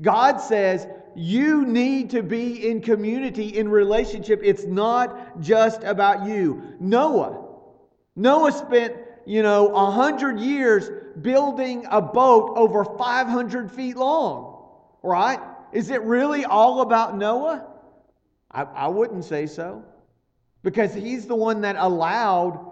God 0.00 0.38
says 0.38 0.86
you 1.14 1.66
need 1.66 2.10
to 2.10 2.22
be 2.22 2.68
in 2.68 2.80
community, 2.80 3.58
in 3.58 3.68
relationship. 3.68 4.40
It's 4.42 4.64
not 4.64 5.40
just 5.40 5.82
about 5.82 6.26
you. 6.26 6.76
Noah. 6.78 7.46
Noah 8.16 8.52
spent, 8.52 8.94
you 9.26 9.42
know, 9.42 9.74
a 9.74 9.90
hundred 9.90 10.40
years 10.40 10.90
building 11.20 11.86
a 11.90 12.00
boat 12.00 12.54
over 12.56 12.84
500 12.84 13.70
feet 13.70 13.96
long, 13.96 14.64
right? 15.02 15.40
Is 15.72 15.90
it 15.90 16.02
really 16.02 16.44
all 16.44 16.80
about 16.80 17.16
Noah? 17.16 17.66
I, 18.50 18.62
I 18.62 18.88
wouldn't 18.88 19.24
say 19.24 19.46
so. 19.46 19.84
Because 20.62 20.92
he's 20.92 21.26
the 21.26 21.36
one 21.36 21.62
that 21.62 21.76
allowed 21.76 22.66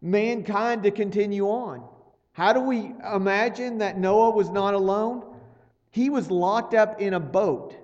mankind 0.00 0.84
to 0.84 0.90
continue 0.90 1.46
on. 1.46 1.86
How 2.32 2.52
do 2.52 2.60
we 2.60 2.92
imagine 3.14 3.78
that 3.78 3.98
Noah 3.98 4.30
was 4.30 4.50
not 4.50 4.74
alone? 4.74 5.24
He 5.90 6.10
was 6.10 6.30
locked 6.30 6.74
up 6.74 7.00
in 7.00 7.14
a 7.14 7.20
boat 7.20 7.74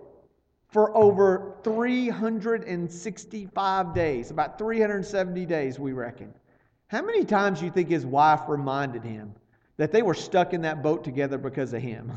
for 0.68 0.94
over 0.96 1.54
365 1.64 3.94
days, 3.94 4.30
about 4.30 4.58
370 4.58 5.46
days, 5.46 5.78
we 5.78 5.92
reckon. 5.92 6.32
How 6.92 7.00
many 7.00 7.24
times 7.24 7.60
do 7.60 7.64
you 7.64 7.70
think 7.70 7.88
his 7.88 8.04
wife 8.04 8.42
reminded 8.48 9.02
him 9.02 9.32
that 9.78 9.92
they 9.92 10.02
were 10.02 10.12
stuck 10.12 10.52
in 10.52 10.60
that 10.60 10.82
boat 10.82 11.02
together 11.02 11.38
because 11.38 11.72
of 11.72 11.80
him? 11.80 12.12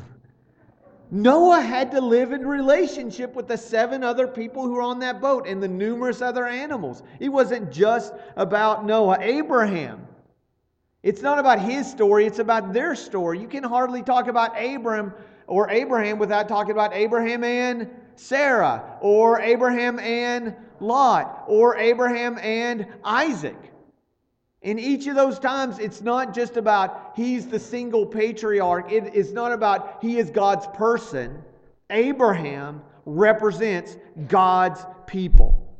Noah 1.10 1.62
had 1.62 1.90
to 1.92 2.00
live 2.02 2.32
in 2.32 2.46
relationship 2.46 3.34
with 3.34 3.48
the 3.48 3.56
seven 3.56 4.04
other 4.04 4.28
people 4.28 4.64
who 4.64 4.72
were 4.72 4.82
on 4.82 4.98
that 4.98 5.22
boat 5.22 5.46
and 5.46 5.62
the 5.62 5.68
numerous 5.68 6.20
other 6.20 6.46
animals. 6.46 7.02
It 7.20 7.30
wasn't 7.30 7.72
just 7.72 8.12
about 8.36 8.84
Noah. 8.84 9.16
Abraham 9.20 10.06
it's 11.02 11.22
not 11.22 11.38
about 11.38 11.60
his 11.60 11.90
story, 11.90 12.26
it's 12.26 12.40
about 12.40 12.72
their 12.72 12.94
story. 12.96 13.38
You 13.38 13.46
can 13.46 13.62
hardly 13.62 14.02
talk 14.02 14.26
about 14.26 14.60
Abram 14.60 15.14
or 15.46 15.70
Abraham 15.70 16.18
without 16.18 16.48
talking 16.48 16.72
about 16.72 16.92
Abraham 16.92 17.44
and 17.44 17.88
Sarah, 18.16 18.98
or 19.00 19.40
Abraham 19.40 20.00
and 20.00 20.54
Lot, 20.80 21.44
or 21.46 21.76
Abraham 21.76 22.38
and 22.38 22.86
Isaac. 23.04 23.56
In 24.66 24.80
each 24.80 25.06
of 25.06 25.14
those 25.14 25.38
times, 25.38 25.78
it's 25.78 26.02
not 26.02 26.34
just 26.34 26.56
about 26.56 27.12
he's 27.14 27.46
the 27.46 27.58
single 27.58 28.04
patriarch, 28.04 28.90
it 28.90 29.14
is 29.14 29.32
not 29.32 29.52
about 29.52 29.98
he 30.02 30.18
is 30.18 30.28
God's 30.28 30.66
person. 30.74 31.40
Abraham 31.88 32.82
represents 33.04 33.96
God's 34.26 34.84
people. 35.06 35.72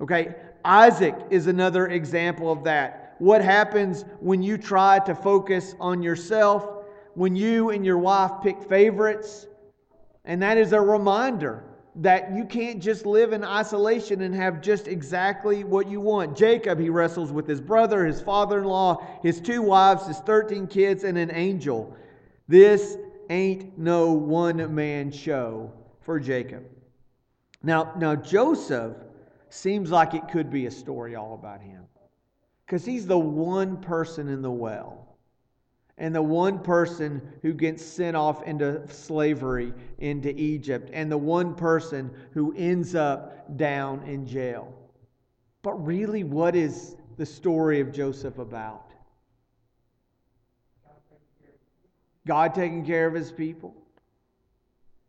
Okay, 0.00 0.34
Isaac 0.64 1.14
is 1.30 1.46
another 1.46 1.86
example 1.86 2.50
of 2.50 2.64
that 2.64 3.14
what 3.18 3.42
happens 3.42 4.04
when 4.18 4.42
you 4.42 4.58
try 4.58 4.98
to 4.98 5.14
focus 5.14 5.76
on 5.78 6.02
yourself, 6.02 6.84
when 7.14 7.36
you 7.36 7.70
and 7.70 7.86
your 7.86 7.98
wife 7.98 8.32
pick 8.42 8.60
favorites. 8.64 9.46
And 10.24 10.42
that 10.42 10.58
is 10.58 10.72
a 10.72 10.80
reminder 10.80 11.62
that 11.96 12.32
you 12.32 12.44
can't 12.44 12.80
just 12.80 13.04
live 13.04 13.32
in 13.32 13.44
isolation 13.44 14.22
and 14.22 14.34
have 14.34 14.62
just 14.62 14.88
exactly 14.88 15.62
what 15.62 15.88
you 15.88 16.00
want. 16.00 16.36
Jacob, 16.36 16.78
he 16.78 16.88
wrestles 16.88 17.30
with 17.30 17.46
his 17.46 17.60
brother, 17.60 18.06
his 18.06 18.20
father 18.20 18.60
in 18.60 18.64
law, 18.64 19.06
his 19.22 19.40
two 19.40 19.60
wives, 19.60 20.06
his 20.06 20.18
13 20.20 20.66
kids, 20.66 21.04
and 21.04 21.18
an 21.18 21.30
angel. 21.32 21.94
This 22.48 22.96
ain't 23.28 23.76
no 23.78 24.12
one 24.12 24.74
man 24.74 25.10
show 25.10 25.70
for 26.00 26.18
Jacob. 26.18 26.64
Now, 27.62 27.92
now 27.98 28.16
Joseph 28.16 28.96
seems 29.50 29.90
like 29.90 30.14
it 30.14 30.28
could 30.28 30.50
be 30.50 30.66
a 30.66 30.70
story 30.70 31.14
all 31.14 31.34
about 31.34 31.60
him. 31.60 31.82
Because 32.64 32.86
he's 32.86 33.06
the 33.06 33.18
one 33.18 33.76
person 33.76 34.28
in 34.28 34.40
the 34.40 34.50
well 34.50 35.11
and 35.98 36.14
the 36.14 36.22
one 36.22 36.58
person 36.58 37.20
who 37.42 37.52
gets 37.52 37.84
sent 37.84 38.16
off 38.16 38.42
into 38.44 38.86
slavery 38.88 39.72
into 39.98 40.34
Egypt, 40.40 40.90
and 40.92 41.10
the 41.10 41.18
one 41.18 41.54
person 41.54 42.10
who 42.32 42.54
ends 42.56 42.94
up 42.94 43.56
down 43.56 44.02
in 44.04 44.26
jail. 44.26 44.72
But 45.62 45.84
really, 45.84 46.24
what 46.24 46.56
is 46.56 46.96
the 47.16 47.26
story 47.26 47.80
of 47.80 47.92
Joseph 47.92 48.38
about? 48.38 48.90
God 52.26 52.54
taking 52.54 52.84
care 52.84 53.06
of 53.06 53.14
his 53.14 53.32
people. 53.32 53.74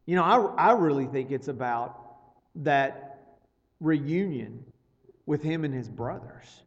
You 0.06 0.16
know, 0.16 0.24
I, 0.24 0.70
I 0.70 0.72
really 0.74 1.06
think 1.06 1.32
it's 1.32 1.48
about 1.48 2.00
that 2.56 3.38
reunion 3.80 4.66
with 5.26 5.42
him 5.42 5.64
and 5.64 5.74
his 5.74 5.90
brothers. 5.90 6.63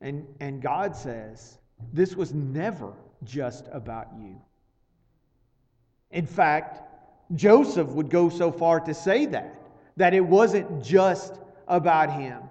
And, 0.00 0.26
and 0.40 0.62
God 0.62 0.96
says, 0.96 1.58
this 1.92 2.14
was 2.14 2.32
never 2.32 2.92
just 3.24 3.66
about 3.72 4.08
you. 4.18 4.40
In 6.10 6.26
fact, 6.26 6.82
Joseph 7.34 7.88
would 7.88 8.10
go 8.10 8.28
so 8.28 8.50
far 8.50 8.80
to 8.80 8.94
say 8.94 9.26
that, 9.26 9.54
that 9.96 10.14
it 10.14 10.24
wasn't 10.24 10.82
just 10.82 11.34
about 11.68 12.12
him. 12.12 12.42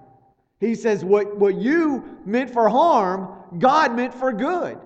He 0.60 0.76
says, 0.76 1.04
what, 1.04 1.38
what 1.38 1.56
you 1.56 2.18
meant 2.26 2.50
for 2.50 2.70
harm, 2.70 3.30
God 3.58 3.96
meant 3.96 4.14
for 4.14 4.32
good. 4.32 4.78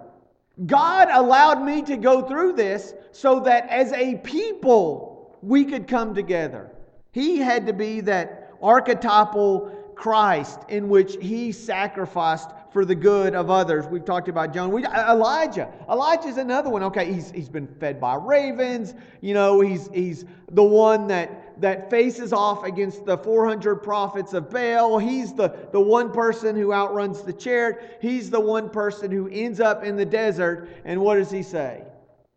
God 0.65 1.09
allowed 1.11 1.63
me 1.63 1.81
to 1.83 1.97
go 1.97 2.21
through 2.21 2.53
this 2.53 2.93
so 3.11 3.39
that 3.41 3.67
as 3.69 3.91
a 3.93 4.15
people, 4.17 5.35
we 5.41 5.65
could 5.65 5.87
come 5.87 6.13
together. 6.13 6.71
He 7.11 7.37
had 7.37 7.65
to 7.67 7.73
be 7.73 8.01
that 8.01 8.51
archetypal 8.61 9.82
Christ 10.03 10.59
in 10.67 10.89
which 10.89 11.15
he 11.21 11.53
sacrificed 11.53 12.49
for 12.73 12.83
the 12.83 12.93
good 12.93 13.35
of 13.35 13.49
others. 13.49 13.87
We've 13.87 14.03
talked 14.03 14.27
about 14.27 14.53
John. 14.53 14.69
We, 14.69 14.83
uh, 14.83 15.13
Elijah. 15.13 15.71
Elijah's 15.89 16.35
another 16.35 16.69
one. 16.69 16.83
Okay, 16.83 17.13
he's, 17.13 17.31
he's 17.31 17.47
been 17.47 17.67
fed 17.79 18.01
by 18.01 18.15
ravens. 18.15 18.95
You 19.21 19.33
know, 19.33 19.61
he's, 19.61 19.87
he's 19.93 20.25
the 20.51 20.63
one 20.63 21.07
that, 21.07 21.61
that 21.61 21.89
faces 21.89 22.33
off 22.33 22.65
against 22.65 23.05
the 23.05 23.17
400 23.17 23.77
prophets 23.77 24.33
of 24.33 24.49
Baal. 24.49 24.97
He's 24.97 25.33
the, 25.33 25.55
the 25.71 25.79
one 25.79 26.11
person 26.11 26.57
who 26.57 26.73
outruns 26.73 27.21
the 27.21 27.31
chariot. 27.31 27.99
He's 28.01 28.29
the 28.29 28.41
one 28.41 28.69
person 28.69 29.09
who 29.09 29.29
ends 29.29 29.61
up 29.61 29.85
in 29.85 29.95
the 29.95 30.05
desert. 30.05 30.67
And 30.83 30.99
what 30.99 31.15
does 31.15 31.31
he 31.31 31.43
say? 31.43 31.81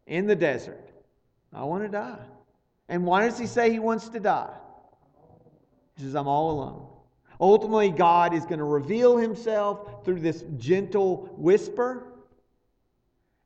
In 0.07 0.29
the 0.29 0.37
desert, 0.37 0.89
I 1.53 1.65
want 1.65 1.83
to 1.83 1.89
die. 1.89 2.27
And 2.89 3.05
why 3.05 3.27
does 3.27 3.37
he 3.41 3.49
say 3.49 3.73
he 3.73 3.81
wants 3.81 4.09
to 4.11 4.21
die? 4.21 4.55
He 5.97 6.05
says, 6.05 6.15
I'm 6.15 6.29
all 6.29 6.53
alone. 6.53 6.86
Ultimately, 7.41 7.91
God 7.91 8.33
is 8.33 8.45
going 8.45 8.59
to 8.59 8.65
reveal 8.65 9.17
himself 9.17 10.05
through 10.05 10.21
this 10.21 10.45
gentle 10.57 11.35
whisper. 11.37 12.13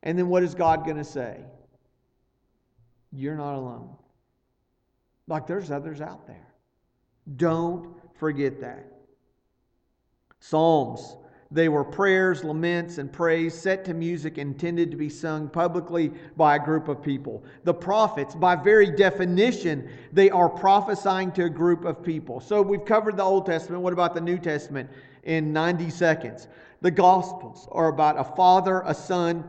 And 0.03 0.19
then 0.19 0.29
what 0.29 0.43
is 0.43 0.55
God 0.55 0.85
going 0.85 0.97
to 0.97 1.05
say? 1.05 1.41
You're 3.13 3.37
not 3.37 3.55
alone. 3.55 3.97
Like 5.27 5.47
there's 5.47 5.71
others 5.71 6.01
out 6.01 6.27
there. 6.27 6.47
Don't 7.37 7.95
forget 8.19 8.61
that. 8.61 8.87
Psalms. 10.41 11.17
They 11.53 11.69
were 11.69 11.83
prayers, 11.83 12.45
laments, 12.45 12.99
and 12.99 13.13
praise 13.13 13.55
set 13.55 13.85
to 13.87 13.95
music 13.95 14.39
intended 14.39 14.93
to 14.93 14.97
be 14.97 15.09
sung 15.09 15.49
publicly 15.49 16.13
by 16.37 16.57
a 16.57 16.65
group 16.65 16.87
of 16.87 17.03
people. 17.03 17.43
The 17.65 17.75
prophets, 17.75 18.37
by 18.37 18.55
very 18.55 18.91
definition, 18.93 19.89
they 20.13 20.31
are 20.31 20.49
prophesying 20.49 21.33
to 21.33 21.47
a 21.47 21.51
group 21.51 21.85
of 21.85 22.05
people. 22.05 22.39
So 22.39 22.63
we've 22.63 22.85
covered 22.85 23.17
the 23.17 23.25
Old 23.25 23.47
Testament. 23.47 23.83
What 23.83 23.93
about 23.93 24.15
the 24.15 24.21
New 24.21 24.39
Testament 24.39 24.91
in 25.25 25.53
90 25.53 25.91
seconds? 25.91 26.47
The 26.83 26.91
Gospels 26.93 27.69
are 27.73 27.89
about 27.89 28.19
a 28.19 28.37
father, 28.37 28.83
a 28.87 28.95
son, 28.95 29.43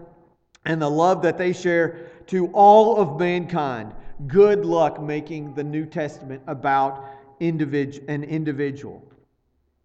and 0.65 0.81
the 0.81 0.89
love 0.89 1.21
that 1.21 1.37
they 1.37 1.53
share 1.53 2.09
to 2.27 2.47
all 2.47 2.97
of 2.97 3.19
mankind. 3.19 3.93
Good 4.25 4.65
luck 4.65 4.99
making 4.99 5.53
the 5.53 5.63
New 5.63 5.85
Testament 5.85 6.41
about 6.47 7.05
individ- 7.39 8.03
an 8.07 8.23
individual. 8.23 9.03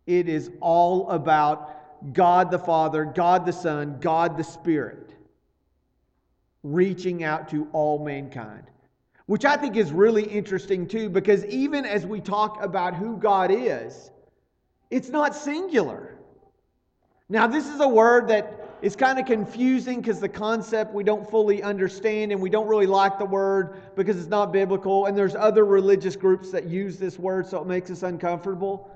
It 0.06 0.28
is 0.28 0.50
all 0.61 1.11
about 1.11 1.75
God 2.12 2.50
the 2.50 2.58
Father, 2.58 3.04
God 3.04 3.46
the 3.46 3.52
Son, 3.52 3.98
God 4.00 4.36
the 4.36 4.44
Spirit, 4.44 5.14
reaching 6.62 7.24
out 7.24 7.48
to 7.50 7.68
all 7.72 8.04
mankind. 8.04 8.64
Which 9.26 9.44
I 9.44 9.56
think 9.56 9.76
is 9.76 9.92
really 9.92 10.24
interesting 10.24 10.86
too, 10.86 11.08
because 11.08 11.44
even 11.46 11.84
as 11.84 12.06
we 12.06 12.20
talk 12.20 12.62
about 12.62 12.94
who 12.94 13.16
God 13.16 13.50
is, 13.50 14.10
it's 14.90 15.08
not 15.08 15.34
singular. 15.34 16.16
Now, 17.28 17.48
this 17.48 17.66
is 17.66 17.80
a 17.80 17.88
word 17.88 18.28
that 18.28 18.78
is 18.82 18.94
kind 18.94 19.18
of 19.18 19.26
confusing 19.26 20.00
because 20.00 20.20
the 20.20 20.28
concept 20.28 20.94
we 20.94 21.02
don't 21.02 21.28
fully 21.28 21.60
understand 21.60 22.30
and 22.30 22.40
we 22.40 22.50
don't 22.50 22.68
really 22.68 22.86
like 22.86 23.18
the 23.18 23.24
word 23.24 23.80
because 23.96 24.16
it's 24.16 24.28
not 24.28 24.52
biblical. 24.52 25.06
And 25.06 25.18
there's 25.18 25.34
other 25.34 25.64
religious 25.64 26.14
groups 26.14 26.52
that 26.52 26.66
use 26.66 26.98
this 26.98 27.18
word, 27.18 27.46
so 27.48 27.60
it 27.60 27.66
makes 27.66 27.90
us 27.90 28.04
uncomfortable. 28.04 28.90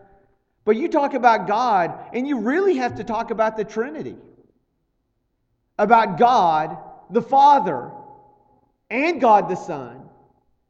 But 0.71 0.77
you 0.77 0.87
talk 0.87 1.15
about 1.15 1.49
God, 1.49 1.99
and 2.12 2.29
you 2.29 2.39
really 2.39 2.77
have 2.77 2.95
to 2.99 3.03
talk 3.03 3.33
about 3.33 3.57
the 3.57 3.65
Trinity 3.65 4.15
about 5.77 6.17
God 6.17 6.79
the 7.11 7.21
Father, 7.21 7.91
and 8.89 9.21
God 9.21 9.49
the 9.49 9.57
Son, 9.57 10.09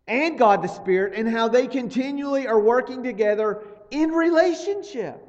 and 0.09 0.39
God 0.39 0.63
the 0.63 0.69
Spirit, 0.69 1.13
and 1.17 1.29
how 1.29 1.49
they 1.49 1.67
continually 1.67 2.47
are 2.47 2.59
working 2.59 3.03
together 3.03 3.63
in 3.91 4.09
relationship. 4.09 5.21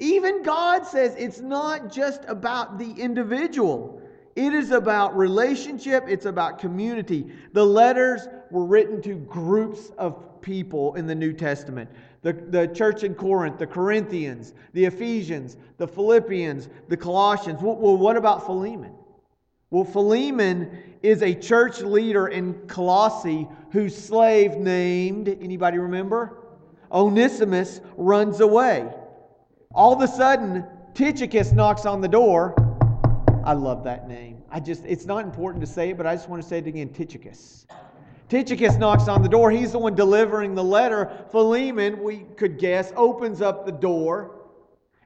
Even 0.00 0.42
God 0.42 0.86
says 0.86 1.14
it's 1.16 1.40
not 1.40 1.90
just 1.90 2.20
about 2.28 2.78
the 2.78 2.90
individual. 2.90 4.02
It 4.36 4.52
is 4.52 4.70
about 4.70 5.16
relationship, 5.16 6.04
it's 6.08 6.26
about 6.26 6.58
community. 6.58 7.32
The 7.54 7.64
letters 7.64 8.28
were 8.50 8.66
written 8.66 9.00
to 9.00 9.14
groups 9.14 9.92
of 9.96 10.42
people 10.42 10.94
in 10.96 11.06
the 11.06 11.14
New 11.14 11.32
Testament 11.32 11.88
the, 12.24 12.32
the 12.32 12.66
church 12.68 13.04
in 13.04 13.14
Corinth, 13.14 13.58
the 13.58 13.66
Corinthians, 13.66 14.54
the 14.72 14.86
Ephesians, 14.86 15.58
the 15.76 15.86
Philippians, 15.86 16.70
the 16.88 16.96
Colossians. 16.96 17.60
Well, 17.60 17.76
well, 17.76 17.98
what 17.98 18.16
about 18.16 18.46
Philemon? 18.46 18.94
Well, 19.70 19.84
Philemon 19.84 20.70
is 21.02 21.22
a 21.22 21.34
church 21.34 21.82
leader 21.82 22.28
in 22.28 22.54
Colossae 22.66 23.46
whose 23.72 23.94
slave 23.94 24.54
named, 24.56 25.28
anybody 25.28 25.76
remember? 25.78 26.38
Onesimus 26.90 27.82
runs 27.96 28.40
away. 28.40 28.88
All 29.74 29.92
of 29.92 30.00
a 30.00 30.08
sudden, 30.08 30.64
Tychicus 30.94 31.52
knocks 31.52 31.84
on 31.84 32.00
the 32.00 32.08
door. 32.08 32.54
I 33.44 33.52
love 33.52 33.84
that 33.84 34.08
name. 34.08 34.42
I 34.50 34.60
just, 34.60 34.82
it's 34.86 35.04
not 35.04 35.24
important 35.24 35.62
to 35.62 35.70
say 35.70 35.90
it, 35.90 35.98
but 35.98 36.06
I 36.06 36.14
just 36.14 36.30
want 36.30 36.42
to 36.42 36.48
say 36.48 36.58
it 36.58 36.66
again 36.66 36.88
Tychicus. 36.88 37.66
Tychicus 38.34 38.78
knocks 38.78 39.06
on 39.06 39.22
the 39.22 39.28
door. 39.28 39.52
He's 39.52 39.70
the 39.70 39.78
one 39.78 39.94
delivering 39.94 40.56
the 40.56 40.64
letter. 40.64 41.24
Philemon, 41.30 42.02
we 42.02 42.24
could 42.36 42.58
guess, 42.58 42.92
opens 42.96 43.40
up 43.40 43.64
the 43.64 43.70
door. 43.70 44.40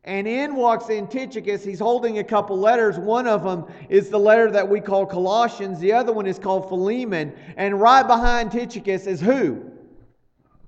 And 0.04 0.26
in 0.26 0.56
walks 0.56 0.88
in 0.88 1.06
Tychicus. 1.06 1.62
He's 1.62 1.78
holding 1.78 2.20
a 2.20 2.24
couple 2.24 2.58
letters. 2.58 2.98
One 2.98 3.26
of 3.26 3.44
them 3.44 3.66
is 3.90 4.08
the 4.08 4.18
letter 4.18 4.50
that 4.52 4.66
we 4.66 4.80
call 4.80 5.04
Colossians. 5.04 5.78
The 5.78 5.92
other 5.92 6.10
one 6.10 6.26
is 6.26 6.38
called 6.38 6.70
Philemon. 6.70 7.34
And 7.58 7.78
right 7.78 8.06
behind 8.06 8.50
Tychicus 8.50 9.06
is 9.06 9.20
who? 9.20 9.62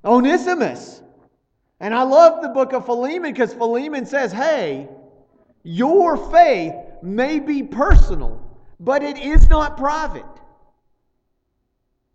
Onesimus. 0.04 1.00
And 1.80 1.94
I 1.94 2.02
love 2.02 2.42
the 2.42 2.50
book 2.50 2.74
of 2.74 2.84
Philemon 2.84 3.32
because 3.32 3.54
Philemon 3.54 4.04
says, 4.04 4.32
hey, 4.32 4.86
your 5.62 6.18
faith 6.30 6.74
may 7.02 7.38
be 7.38 7.62
personal, 7.62 8.38
but 8.80 9.02
it 9.02 9.16
is 9.16 9.48
not 9.48 9.78
private 9.78 10.39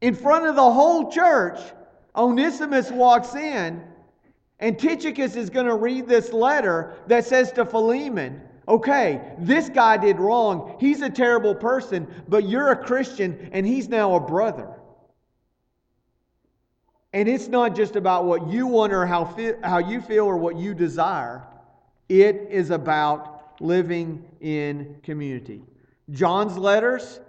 in 0.05 0.13
front 0.13 0.45
of 0.45 0.55
the 0.55 0.71
whole 0.71 1.11
church, 1.11 1.59
Onesimus 2.15 2.91
walks 2.91 3.33
in, 3.33 3.81
and 4.59 4.77
Tychicus 4.77 5.35
is 5.35 5.49
going 5.49 5.65
to 5.65 5.73
read 5.73 6.07
this 6.07 6.31
letter 6.31 6.93
that 7.07 7.25
says 7.25 7.51
to 7.53 7.65
Philemon, 7.65 8.39
Okay, 8.67 9.33
this 9.39 9.67
guy 9.67 9.97
did 9.97 10.19
wrong. 10.19 10.77
He's 10.79 11.01
a 11.01 11.09
terrible 11.09 11.55
person, 11.55 12.07
but 12.27 12.47
you're 12.47 12.69
a 12.69 12.75
Christian 12.75 13.49
and 13.51 13.65
he's 13.65 13.89
now 13.89 14.13
a 14.13 14.19
brother. 14.19 14.69
And 17.11 17.27
it's 17.27 17.47
not 17.47 17.75
just 17.75 17.95
about 17.95 18.25
what 18.25 18.47
you 18.47 18.67
want 18.67 18.93
or 18.93 19.07
how, 19.07 19.25
fi- 19.25 19.55
how 19.63 19.79
you 19.79 20.01
feel 20.01 20.25
or 20.25 20.37
what 20.37 20.55
you 20.55 20.75
desire, 20.75 21.47
it 22.09 22.47
is 22.51 22.69
about 22.69 23.59
living 23.59 24.23
in 24.39 24.97
community. 25.01 25.63
John's 26.11 26.57
letters 26.59 27.21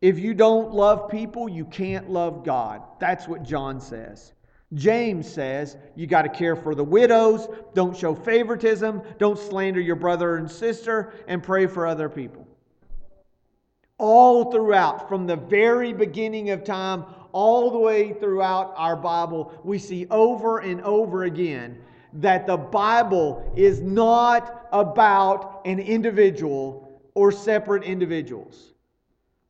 if 0.00 0.18
you 0.18 0.32
don't 0.34 0.72
love 0.72 1.08
people, 1.08 1.48
you 1.48 1.64
can't 1.64 2.08
love 2.08 2.44
God. 2.44 2.82
That's 3.00 3.26
what 3.26 3.42
John 3.42 3.80
says. 3.80 4.32
James 4.74 5.30
says 5.30 5.76
you 5.96 6.06
got 6.06 6.22
to 6.22 6.28
care 6.28 6.54
for 6.54 6.74
the 6.74 6.84
widows, 6.84 7.48
don't 7.74 7.96
show 7.96 8.14
favoritism, 8.14 9.02
don't 9.18 9.38
slander 9.38 9.80
your 9.80 9.96
brother 9.96 10.36
and 10.36 10.50
sister, 10.50 11.14
and 11.26 11.42
pray 11.42 11.66
for 11.66 11.86
other 11.86 12.08
people. 12.08 12.46
All 13.96 14.52
throughout, 14.52 15.08
from 15.08 15.26
the 15.26 15.36
very 15.36 15.92
beginning 15.92 16.50
of 16.50 16.64
time, 16.64 17.04
all 17.32 17.70
the 17.70 17.78
way 17.78 18.12
throughout 18.12 18.74
our 18.76 18.94
Bible, 18.94 19.58
we 19.64 19.78
see 19.78 20.06
over 20.10 20.58
and 20.58 20.80
over 20.82 21.24
again 21.24 21.78
that 22.12 22.46
the 22.46 22.56
Bible 22.56 23.52
is 23.56 23.80
not 23.80 24.68
about 24.72 25.62
an 25.64 25.78
individual 25.78 27.02
or 27.14 27.32
separate 27.32 27.82
individuals. 27.82 28.74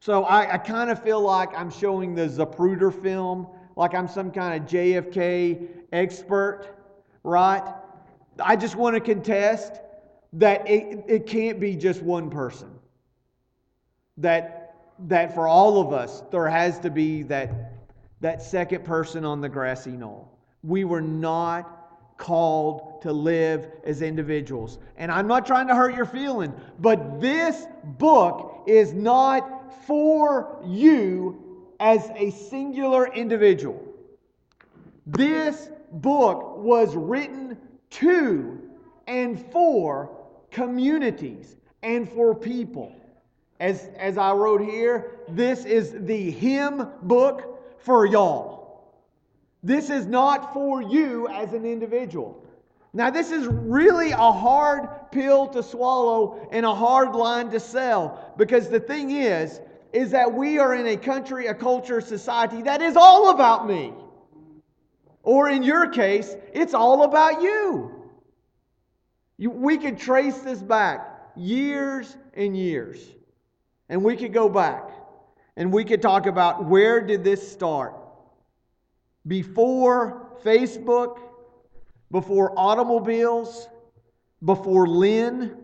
So 0.00 0.24
I, 0.24 0.54
I 0.54 0.58
kind 0.58 0.90
of 0.90 1.02
feel 1.02 1.20
like 1.20 1.50
I'm 1.56 1.70
showing 1.70 2.14
the 2.14 2.28
Zapruder 2.28 2.92
film, 3.02 3.48
like 3.76 3.94
I'm 3.94 4.08
some 4.08 4.30
kind 4.30 4.62
of 4.62 4.68
JFK 4.68 5.68
expert, 5.92 6.76
right? 7.24 7.62
I 8.38 8.56
just 8.56 8.76
want 8.76 8.94
to 8.94 9.00
contest 9.00 9.80
that 10.34 10.68
it, 10.68 11.04
it 11.08 11.26
can't 11.26 11.58
be 11.58 11.74
just 11.74 12.02
one 12.02 12.30
person. 12.30 12.70
That, 14.18 14.74
that 15.08 15.34
for 15.34 15.48
all 15.48 15.80
of 15.80 15.92
us, 15.92 16.22
there 16.30 16.48
has 16.48 16.78
to 16.80 16.90
be 16.90 17.22
that, 17.24 17.72
that 18.20 18.42
second 18.42 18.84
person 18.84 19.24
on 19.24 19.40
the 19.40 19.48
grassy 19.48 19.92
knoll. 19.92 20.38
We 20.62 20.84
were 20.84 21.00
not 21.00 22.16
called 22.18 23.00
to 23.02 23.12
live 23.12 23.68
as 23.84 24.02
individuals. 24.02 24.78
And 24.96 25.11
I'm 25.11 25.28
not 25.28 25.46
trying 25.46 25.68
to 25.68 25.74
hurt 25.74 25.94
your 25.94 26.04
feeling, 26.04 26.52
but 26.80 27.20
this 27.20 27.66
book 27.84 28.64
is 28.66 28.92
not 28.92 29.57
for 29.87 30.62
you 30.66 31.66
as 31.81 32.11
a 32.16 32.31
singular 32.31 33.07
individual. 33.12 33.85
This 35.07 35.70
book 35.92 36.59
was 36.59 36.94
written 36.94 37.57
to 37.90 38.61
and 39.07 39.40
for 39.52 40.11
communities 40.50 41.57
and 41.83 42.09
for 42.09 42.35
people. 42.35 42.94
As, 43.61 43.88
as 43.96 44.18
I 44.18 44.33
wrote 44.33 44.61
here, 44.61 45.18
this 45.28 45.64
is 45.64 45.92
the 45.92 46.31
hymn 46.31 46.88
book 47.02 47.61
for 47.78 48.07
y'all. 48.07 48.59
This 49.62 49.90
is 49.90 50.07
not 50.07 50.52
for 50.52 50.83
you 50.83 51.28
as 51.28 51.52
an 51.52 51.64
individual. 51.64 52.44
Now, 52.92 53.11
this 53.11 53.31
is 53.31 53.46
really 53.46 54.12
a 54.12 54.33
hard 54.33 54.88
pill 55.12 55.46
to 55.48 55.62
swallow 55.62 56.48
and 56.51 56.64
a 56.64 56.74
hard 56.74 57.14
line 57.14 57.51
to 57.51 57.61
sell 57.61 58.35
because 58.38 58.68
the 58.68 58.81
thing 58.81 59.11
is, 59.11 59.61
is 59.92 60.11
that 60.11 60.33
we 60.33 60.59
are 60.59 60.74
in 60.74 60.87
a 60.87 60.96
country, 60.96 61.46
a 61.46 61.55
culture, 61.55 62.01
society 62.01 62.62
that 62.62 62.83
is 62.83 62.96
all 62.96 63.31
about 63.31 63.66
me. 63.66 63.92
Or 65.22 65.48
in 65.48 65.62
your 65.62 65.88
case, 65.88 66.35
it's 66.55 66.74
all 66.74 67.05
about 67.05 67.42
you. 67.42 68.11
you 69.37 69.51
we 69.51 69.77
could 69.77 69.98
trace 69.98 70.38
this 70.38 70.62
back 70.62 71.31
years 71.37 72.16
and 72.35 72.57
years. 72.57 72.98
And 73.90 74.03
we 74.05 74.16
could 74.16 74.33
go 74.33 74.48
back 74.48 74.90
and 75.57 75.72
we 75.72 75.85
could 75.85 76.01
talk 76.01 76.27
about 76.27 76.64
where 76.64 77.01
did 77.01 77.24
this 77.24 77.51
start? 77.51 77.94
Before 79.27 80.38
Facebook, 80.44 81.18
before 82.10 82.58
automobiles, 82.58 83.68
before 84.44 84.86
Lynn, 84.86 85.56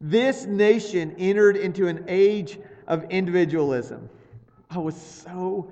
this 0.00 0.46
nation 0.46 1.14
entered 1.18 1.56
into 1.56 1.86
an 1.86 2.04
age 2.08 2.58
of 2.86 3.04
individualism. 3.04 4.08
I 4.70 4.78
was 4.78 4.96
so 4.96 5.70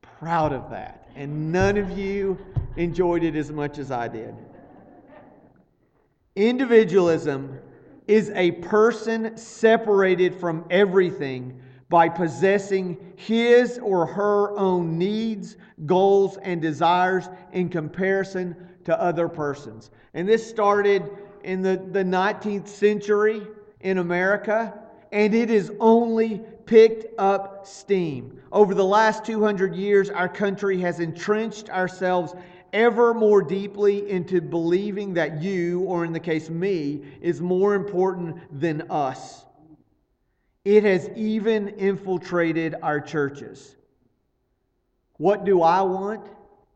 proud 0.00 0.52
of 0.52 0.70
that. 0.70 1.08
And 1.14 1.52
none 1.52 1.76
of 1.76 1.96
you 1.98 2.38
enjoyed 2.76 3.22
it 3.22 3.36
as 3.36 3.50
much 3.50 3.78
as 3.78 3.90
I 3.90 4.08
did. 4.08 4.34
Individualism 6.34 7.58
is 8.06 8.30
a 8.30 8.52
person 8.52 9.36
separated 9.36 10.34
from 10.34 10.64
everything 10.70 11.60
by 11.88 12.08
possessing 12.08 12.96
his 13.16 13.78
or 13.78 14.06
her 14.06 14.56
own 14.56 14.98
needs, 14.98 15.56
goals, 15.86 16.38
and 16.42 16.60
desires 16.60 17.28
in 17.52 17.68
comparison 17.68 18.67
to 18.88 18.98
other 18.98 19.28
persons. 19.28 19.90
And 20.14 20.26
this 20.26 20.48
started 20.48 21.10
in 21.44 21.60
the, 21.60 21.76
the 21.76 22.02
19th 22.02 22.66
century 22.66 23.46
in 23.80 23.98
America, 23.98 24.80
and 25.12 25.34
it 25.34 25.50
has 25.50 25.70
only 25.78 26.40
picked 26.64 27.04
up 27.18 27.66
steam. 27.66 28.40
Over 28.50 28.72
the 28.72 28.86
last 28.86 29.26
200 29.26 29.74
years, 29.76 30.08
our 30.08 30.28
country 30.28 30.80
has 30.80 31.00
entrenched 31.00 31.68
ourselves 31.68 32.34
ever 32.72 33.12
more 33.12 33.42
deeply 33.42 34.08
into 34.08 34.40
believing 34.40 35.12
that 35.12 35.42
you, 35.42 35.80
or 35.80 36.06
in 36.06 36.14
the 36.14 36.20
case 36.20 36.48
me, 36.48 37.02
is 37.20 37.42
more 37.42 37.74
important 37.74 38.38
than 38.58 38.90
us. 38.90 39.44
It 40.64 40.82
has 40.84 41.10
even 41.14 41.68
infiltrated 41.68 42.74
our 42.82 43.02
churches. 43.02 43.76
What 45.18 45.44
do 45.44 45.60
I 45.60 45.82
want 45.82 46.26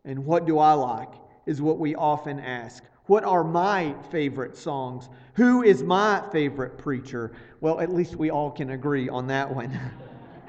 and 0.05 0.27
what 0.27 0.45
do 0.45 0.59
I 0.59 0.75
like 0.75 1.22
is 1.47 1.61
what 1.61 1.79
we 1.79 1.95
often 1.95 2.39
ask. 2.41 2.85
What 3.07 3.25
are 3.25 3.45
my 3.45 3.95
favorite 4.11 4.57
songs? 4.57 5.09
Who 5.35 5.63
is 5.63 5.83
my 5.83 6.23
favorite 6.31 6.79
preacher? 6.79 7.33
Well, 7.61 7.81
at 7.81 7.93
least 7.93 8.17
we 8.17 8.31
all 8.31 8.51
can 8.51 8.71
agree 8.71 9.09
on 9.09 9.27
that 9.27 9.53
one. 9.53 9.77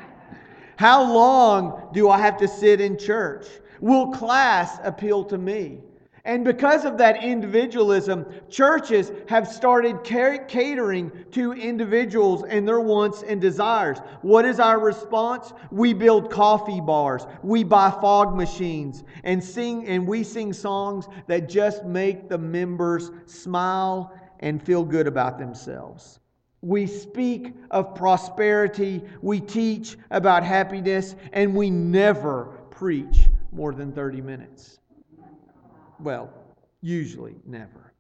How 0.77 1.03
long 1.03 1.89
do 1.93 2.09
I 2.09 2.19
have 2.19 2.37
to 2.37 2.47
sit 2.47 2.81
in 2.81 2.97
church? 2.97 3.47
Will 3.79 4.11
class 4.11 4.79
appeal 4.83 5.23
to 5.25 5.37
me? 5.37 5.79
And 6.25 6.45
because 6.45 6.85
of 6.85 6.97
that 6.99 7.21
individualism, 7.21 8.25
churches 8.49 9.11
have 9.27 9.45
started 9.45 10.05
catering 10.05 11.11
to 11.31 11.51
individuals 11.51 12.45
and 12.47 12.65
their 12.65 12.79
wants 12.79 13.23
and 13.23 13.41
desires. 13.41 13.97
What 14.21 14.45
is 14.45 14.57
our 14.57 14.79
response? 14.79 15.51
We 15.69 15.93
build 15.93 16.31
coffee 16.31 16.79
bars, 16.79 17.27
we 17.41 17.65
buy 17.65 17.91
fog 17.91 18.37
machines, 18.37 19.03
and 19.25 19.43
sing 19.43 19.85
and 19.85 20.07
we 20.07 20.23
sing 20.23 20.53
songs 20.53 21.09
that 21.27 21.49
just 21.49 21.83
make 21.83 22.29
the 22.29 22.37
members 22.37 23.11
smile 23.25 24.17
and 24.39 24.63
feel 24.63 24.85
good 24.85 25.07
about 25.07 25.37
themselves. 25.37 26.19
We 26.61 26.87
speak 26.87 27.53
of 27.69 27.95
prosperity, 27.95 29.03
we 29.21 29.41
teach 29.41 29.97
about 30.09 30.43
happiness, 30.43 31.15
and 31.33 31.53
we 31.53 31.69
never 31.69 32.45
preach 32.69 33.27
more 33.51 33.73
than 33.73 33.91
30 33.91 34.21
minutes. 34.21 34.79
Well, 36.03 36.29
usually 36.81 37.35
never. 37.45 37.93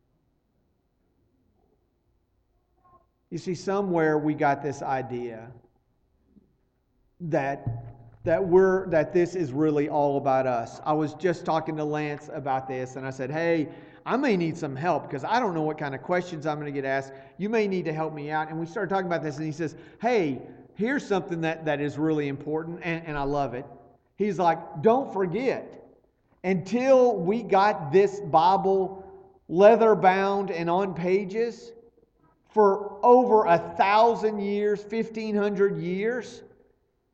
You 3.29 3.37
see, 3.37 3.55
somewhere 3.55 4.17
we 4.17 4.33
got 4.33 4.61
this 4.61 4.81
idea 4.81 5.49
that 7.21 7.65
that 8.25 8.45
we're 8.45 8.87
that 8.89 9.13
this 9.13 9.35
is 9.35 9.51
really 9.51 9.89
all 9.89 10.17
about 10.17 10.45
us. 10.45 10.81
I 10.85 10.93
was 10.93 11.13
just 11.13 11.45
talking 11.45 11.75
to 11.77 11.83
Lance 11.83 12.29
about 12.33 12.67
this 12.67 12.97
and 12.97 13.07
I 13.07 13.09
said, 13.09 13.31
"Hey, 13.31 13.69
I 14.05 14.17
may 14.17 14.35
need 14.35 14.57
some 14.57 14.75
help 14.75 15.03
because 15.03 15.23
I 15.23 15.39
don't 15.39 15.53
know 15.53 15.63
what 15.63 15.77
kind 15.77 15.95
of 15.95 16.03
questions 16.03 16.45
I'm 16.45 16.59
going 16.59 16.71
to 16.71 16.81
get 16.81 16.85
asked. 16.85 17.13
You 17.37 17.49
may 17.49 17.67
need 17.67 17.85
to 17.85 17.93
help 17.93 18.13
me 18.13 18.31
out." 18.31 18.49
And 18.49 18.59
we 18.59 18.65
started 18.65 18.89
talking 18.89 19.07
about 19.07 19.23
this 19.23 19.37
and 19.37 19.45
he 19.45 19.51
says, 19.53 19.75
"Hey, 20.01 20.41
here's 20.75 21.05
something 21.05 21.39
that, 21.41 21.63
that 21.65 21.79
is 21.79 21.97
really 21.97 22.27
important 22.27 22.81
and, 22.83 23.05
and 23.07 23.17
I 23.17 23.23
love 23.23 23.53
it." 23.53 23.65
He's 24.17 24.39
like, 24.39 24.81
"Don't 24.81 25.11
forget 25.11 25.82
until 26.43 27.15
we 27.15 27.43
got 27.43 27.91
this 27.91 28.19
Bible 28.19 29.03
leather 29.47 29.95
bound 29.95 30.51
and 30.51 30.69
on 30.69 30.93
pages 30.93 31.71
for 32.49 32.99
over 33.03 33.45
a 33.45 33.57
thousand 33.77 34.39
years, 34.39 34.81
1500 34.81 35.77
years, 35.77 36.43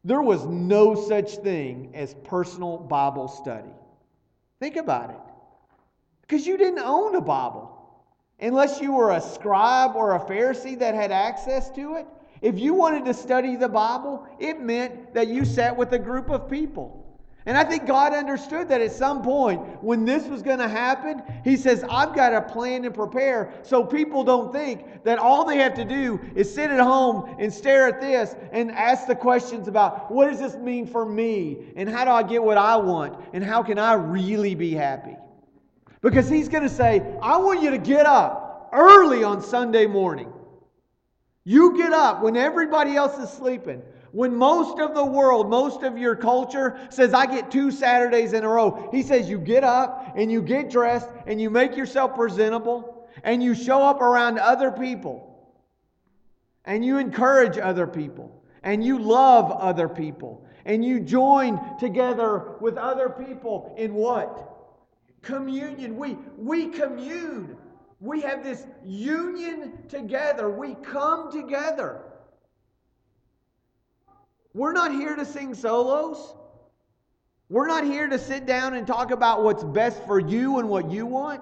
there 0.03 0.21
was 0.21 0.45
no 0.45 0.95
such 0.95 1.37
thing 1.37 1.91
as 1.93 2.13
personal 2.25 2.77
Bible 2.77 3.27
study. 3.27 3.73
Think 4.59 4.75
about 4.75 5.11
it. 5.11 5.19
Because 6.21 6.45
you 6.45 6.57
didn't 6.57 6.79
own 6.79 7.15
a 7.15 7.21
Bible. 7.21 7.75
Unless 8.39 8.81
you 8.81 8.93
were 8.93 9.11
a 9.11 9.21
scribe 9.21 9.95
or 9.95 10.15
a 10.15 10.19
Pharisee 10.19 10.79
that 10.79 10.95
had 10.95 11.11
access 11.11 11.69
to 11.71 11.95
it. 11.95 12.07
If 12.41 12.57
you 12.57 12.73
wanted 12.73 13.05
to 13.05 13.13
study 13.13 13.55
the 13.55 13.67
Bible, 13.67 14.25
it 14.39 14.61
meant 14.61 15.13
that 15.13 15.27
you 15.27 15.43
sat 15.43 15.75
with 15.75 15.91
a 15.93 15.99
group 15.99 16.29
of 16.29 16.49
people. 16.49 16.98
And 17.45 17.57
I 17.57 17.63
think 17.63 17.87
God 17.87 18.13
understood 18.13 18.67
that 18.67 18.81
at 18.81 18.91
some 18.91 19.23
point 19.23 19.81
when 19.81 20.03
this 20.03 20.27
was 20.27 20.41
going 20.41 20.59
to 20.59 20.67
happen, 20.67 21.23
He 21.43 21.55
says, 21.55 21.85
I've 21.89 22.13
got 22.13 22.31
to 22.31 22.41
plan 22.41 22.83
and 22.85 22.93
prepare 22.93 23.53
so 23.63 23.83
people 23.83 24.23
don't 24.23 24.51
think 24.51 25.03
that 25.03 25.19
all 25.19 25.45
they 25.45 25.57
have 25.57 25.73
to 25.75 25.85
do 25.85 26.19
is 26.35 26.53
sit 26.53 26.69
at 26.69 26.79
home 26.79 27.35
and 27.39 27.51
stare 27.51 27.87
at 27.87 28.01
this 28.01 28.35
and 28.51 28.71
ask 28.71 29.07
the 29.07 29.15
questions 29.15 29.67
about 29.67 30.11
what 30.11 30.29
does 30.29 30.39
this 30.39 30.55
mean 30.55 30.85
for 30.85 31.05
me? 31.05 31.71
And 31.75 31.89
how 31.89 32.03
do 32.03 32.11
I 32.11 32.23
get 32.23 32.43
what 32.43 32.57
I 32.57 32.75
want? 32.75 33.17
And 33.33 33.43
how 33.43 33.63
can 33.63 33.79
I 33.79 33.93
really 33.93 34.53
be 34.53 34.73
happy? 34.73 35.15
Because 36.01 36.29
He's 36.29 36.49
going 36.49 36.63
to 36.63 36.69
say, 36.69 37.01
I 37.21 37.37
want 37.37 37.61
you 37.61 37.71
to 37.71 37.77
get 37.77 38.05
up 38.05 38.69
early 38.73 39.23
on 39.23 39.41
Sunday 39.41 39.87
morning. 39.87 40.31
You 41.45 41.77
get 41.77 41.93
up 41.93 42.21
when 42.21 42.35
everybody 42.35 42.95
else 42.95 43.17
is 43.17 43.29
sleeping. 43.35 43.81
When 44.11 44.35
most 44.35 44.79
of 44.79 44.95
the 44.95 45.05
world, 45.05 45.49
most 45.49 45.83
of 45.83 45.97
your 45.97 46.15
culture 46.15 46.79
says, 46.89 47.13
I 47.13 47.25
get 47.25 47.51
two 47.51 47.71
Saturdays 47.71 48.33
in 48.33 48.43
a 48.43 48.49
row, 48.49 48.89
he 48.91 49.03
says, 49.03 49.29
you 49.29 49.37
get 49.37 49.63
up 49.63 50.13
and 50.15 50.31
you 50.31 50.41
get 50.41 50.69
dressed 50.69 51.09
and 51.27 51.39
you 51.39 51.49
make 51.49 51.75
yourself 51.75 52.15
presentable 52.15 53.07
and 53.23 53.43
you 53.43 53.53
show 53.53 53.83
up 53.83 54.01
around 54.01 54.39
other 54.39 54.71
people 54.71 55.25
and 56.65 56.83
you 56.83 56.97
encourage 56.97 57.57
other 57.57 57.87
people 57.87 58.43
and 58.63 58.83
you 58.83 58.99
love 58.99 59.51
other 59.51 59.87
people 59.87 60.45
and 60.65 60.83
you 60.83 60.99
join 60.99 61.59
together 61.79 62.55
with 62.59 62.77
other 62.77 63.09
people 63.09 63.73
in 63.77 63.93
what? 63.93 64.55
Communion. 65.21 65.97
We, 65.97 66.17
we 66.37 66.67
commune. 66.67 67.57
We 67.99 68.21
have 68.21 68.43
this 68.43 68.65
union 68.85 69.77
together. 69.89 70.49
We 70.49 70.75
come 70.75 71.31
together. 71.31 72.01
We're 74.53 74.73
not 74.73 74.91
here 74.91 75.15
to 75.15 75.25
sing 75.25 75.53
solos. 75.53 76.35
We're 77.49 77.67
not 77.67 77.83
here 77.83 78.07
to 78.07 78.17
sit 78.17 78.45
down 78.45 78.73
and 78.73 78.85
talk 78.85 79.11
about 79.11 79.43
what's 79.43 79.63
best 79.63 80.03
for 80.05 80.19
you 80.19 80.59
and 80.59 80.69
what 80.69 80.89
you 80.91 81.05
want. 81.05 81.41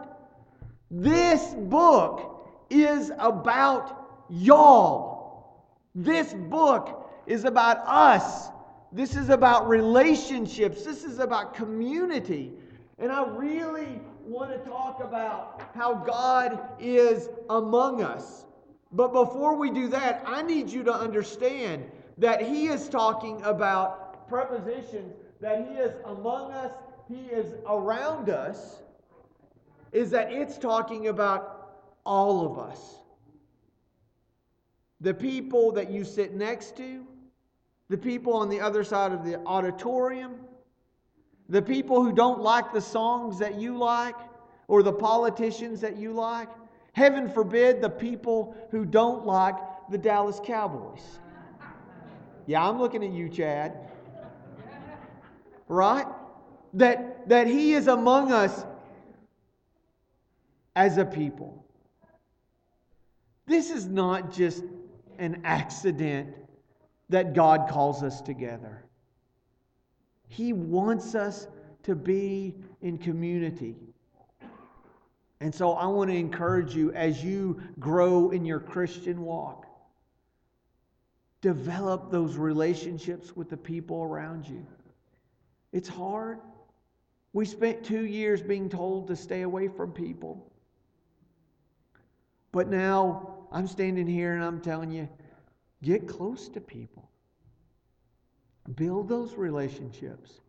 This 0.90 1.54
book 1.54 2.50
is 2.70 3.12
about 3.20 4.26
y'all. 4.30 5.66
This 5.96 6.34
book 6.34 7.12
is 7.26 7.44
about 7.44 7.80
us. 7.86 8.50
This 8.92 9.16
is 9.16 9.30
about 9.30 9.68
relationships. 9.68 10.84
This 10.84 11.04
is 11.04 11.20
about 11.20 11.54
community. 11.54 12.54
And 13.00 13.12
I 13.12 13.28
really 13.28 14.00
want 14.26 14.52
to 14.52 14.70
talk 14.70 15.04
about 15.04 15.70
how 15.76 15.94
God 15.94 16.60
is 16.80 17.30
among 17.50 18.02
us. 18.02 18.46
But 18.92 19.12
before 19.12 19.56
we 19.56 19.70
do 19.72 19.88
that, 19.90 20.24
I 20.26 20.42
need 20.42 20.70
you 20.70 20.84
to 20.84 20.94
understand 20.94 21.84
that 22.18 22.42
he 22.42 22.68
is 22.68 22.90
talking 22.90 23.42
about 23.44 24.28
prepositions, 24.28 25.14
that 25.40 25.68
he 25.68 25.76
is 25.76 25.94
among 26.06 26.52
us, 26.52 26.74
he 27.08 27.26
is 27.28 27.54
around 27.68 28.30
us, 28.30 28.82
is 29.92 30.10
that 30.12 30.32
it's 30.32 30.58
talking 30.58 31.08
about 31.08 31.80
all 32.06 32.46
of 32.46 32.60
us. 32.60 32.96
The 35.02 35.14
people 35.14 35.72
that 35.74 35.92
you 35.92 36.04
sit 36.04 36.34
next 36.34 36.76
to, 36.78 37.06
the 37.90 37.98
people 37.98 38.34
on 38.34 38.50
the 38.50 38.60
other 38.60 38.84
side 38.84 39.12
of 39.12 39.24
the 39.24 39.40
auditorium, 39.46 40.36
the 41.50 41.62
people 41.62 42.04
who 42.04 42.12
don't 42.12 42.42
like 42.42 42.74
the 42.74 42.82
songs 42.82 43.40
that 43.40 43.56
you 43.56 43.78
like 43.78 44.16
or 44.68 44.84
the 44.84 44.92
politicians 44.92 45.80
that 45.82 45.96
you 45.96 46.12
like. 46.12 46.50
Heaven 46.94 47.30
forbid 47.30 47.82
the 47.82 47.90
people 47.90 48.56
who 48.72 48.84
don't 48.84 49.26
like 49.26 49.56
the 49.90 49.98
Dallas 49.98 50.42
Cowboys. 50.44 51.20
Yeah, 52.48 52.68
I'm 52.68 52.80
looking 52.80 53.04
at 53.04 53.12
you, 53.12 53.28
Chad. 53.30 53.78
Right? 55.68 56.08
That, 56.74 57.28
that 57.28 57.46
He 57.46 57.74
is 57.74 57.88
among 57.88 58.32
us 58.32 58.66
as 60.76 60.98
a 60.98 61.06
people. 61.06 61.66
This 63.46 63.70
is 63.70 63.86
not 63.86 64.32
just 64.32 64.64
an 65.20 65.42
accident 65.44 66.36
that 67.10 67.34
God 67.34 67.70
calls 67.70 68.02
us 68.02 68.22
together. 68.22 68.84
He 70.30 70.54
wants 70.54 71.16
us 71.16 71.48
to 71.84 71.96
be 71.96 72.56
in 72.82 72.98
community. 72.98 73.76
And 75.42 75.54
so 75.54 75.74
I 75.74 75.86
want 75.88 76.10
to 76.10 76.16
encourage 76.16 76.76
you 76.76 76.92
as 76.94 77.24
you 77.24 77.62
grow 77.80 78.30
in 78.32 78.46
your 78.46 78.60
Christian 78.60 79.22
walk 79.22 79.67
Develop 81.48 82.12
those 82.12 82.36
relationships 82.36 83.34
with 83.34 83.50
the 83.50 83.56
people 83.56 84.04
around 84.04 84.46
you. 84.50 84.68
It's 85.72 85.88
hard. 85.88 86.40
We 87.32 87.46
spent 87.46 87.86
two 87.86 88.06
years 88.06 88.42
being 88.42 88.68
told 88.68 89.08
to 89.08 89.16
stay 89.16 89.44
away 89.44 89.70
from 89.70 89.94
people. 89.94 90.52
But 92.52 92.68
now 92.68 93.48
I'm 93.50 93.66
standing 93.66 94.08
here 94.08 94.36
and 94.36 94.44
I'm 94.44 94.60
telling 94.60 94.92
you, 94.92 95.08
get 95.82 96.06
close 96.06 96.50
to 96.50 96.60
people. 96.60 97.10
Build 98.76 99.08
those 99.08 99.36
relationships. 99.36 100.42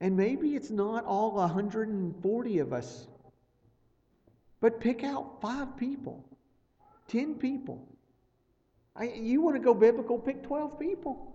And 0.00 0.16
maybe 0.16 0.54
it's 0.54 0.70
not 0.70 1.04
all 1.06 1.32
140 1.32 2.58
of 2.60 2.72
us, 2.72 3.08
but 4.60 4.78
pick 4.78 5.02
out 5.02 5.40
five 5.40 5.76
people, 5.76 6.24
10 7.08 7.34
people. 7.34 7.88
I, 8.96 9.04
you 9.04 9.40
want 9.40 9.56
to 9.56 9.60
go 9.60 9.74
biblical, 9.74 10.18
pick 10.18 10.42
12 10.42 10.78
people. 10.78 11.30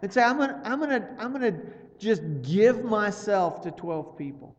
And 0.00 0.12
say, 0.12 0.22
I'm 0.22 0.36
going 0.36 0.50
to 0.50 0.60
I'm 0.64 0.80
gonna, 0.80 1.08
I'm 1.18 1.32
gonna 1.32 1.56
just 1.98 2.22
give 2.42 2.82
myself 2.82 3.62
to 3.62 3.70
12 3.70 4.16
people. 4.16 4.56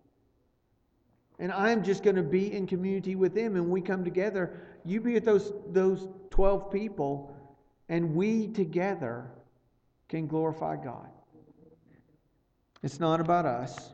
And 1.40 1.52
I'm 1.52 1.84
just 1.84 2.04
going 2.04 2.16
to 2.16 2.24
be 2.24 2.54
in 2.54 2.68
community 2.68 3.16
with 3.16 3.34
them. 3.34 3.56
And 3.56 3.70
we 3.70 3.82
come 3.82 4.06
together. 4.06 4.62
You 4.86 5.02
be 5.02 5.14
with 5.14 5.26
those, 5.26 5.52
those 5.68 6.08
12 6.30 6.72
people, 6.72 7.36
and 7.90 8.16
we 8.16 8.48
together 8.48 9.30
can 10.08 10.28
glorify 10.28 10.76
God. 10.78 11.10
It's 12.84 13.00
not 13.00 13.20
about 13.20 13.46
us, 13.46 13.94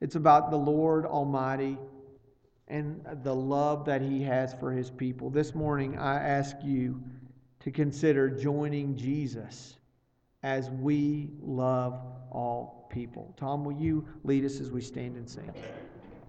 it's 0.00 0.16
about 0.16 0.50
the 0.50 0.56
Lord 0.56 1.06
Almighty 1.06 1.78
and 2.68 3.04
the 3.22 3.34
love 3.34 3.84
that 3.84 4.00
He 4.00 4.22
has 4.22 4.54
for 4.54 4.72
His 4.72 4.90
people. 4.90 5.30
This 5.30 5.54
morning, 5.54 5.98
I 5.98 6.16
ask 6.16 6.56
you 6.62 7.02
to 7.62 7.70
consider 7.70 8.28
joining 8.28 8.96
Jesus 8.96 9.76
as 10.42 10.70
we 10.70 11.30
love 11.40 12.00
all 12.30 12.88
people. 12.92 13.34
Tom, 13.36 13.64
will 13.64 13.80
you 13.80 14.04
lead 14.24 14.44
us 14.44 14.60
as 14.60 14.70
we 14.70 14.80
stand 14.80 15.16
and 15.16 15.28
sing? 15.28 15.52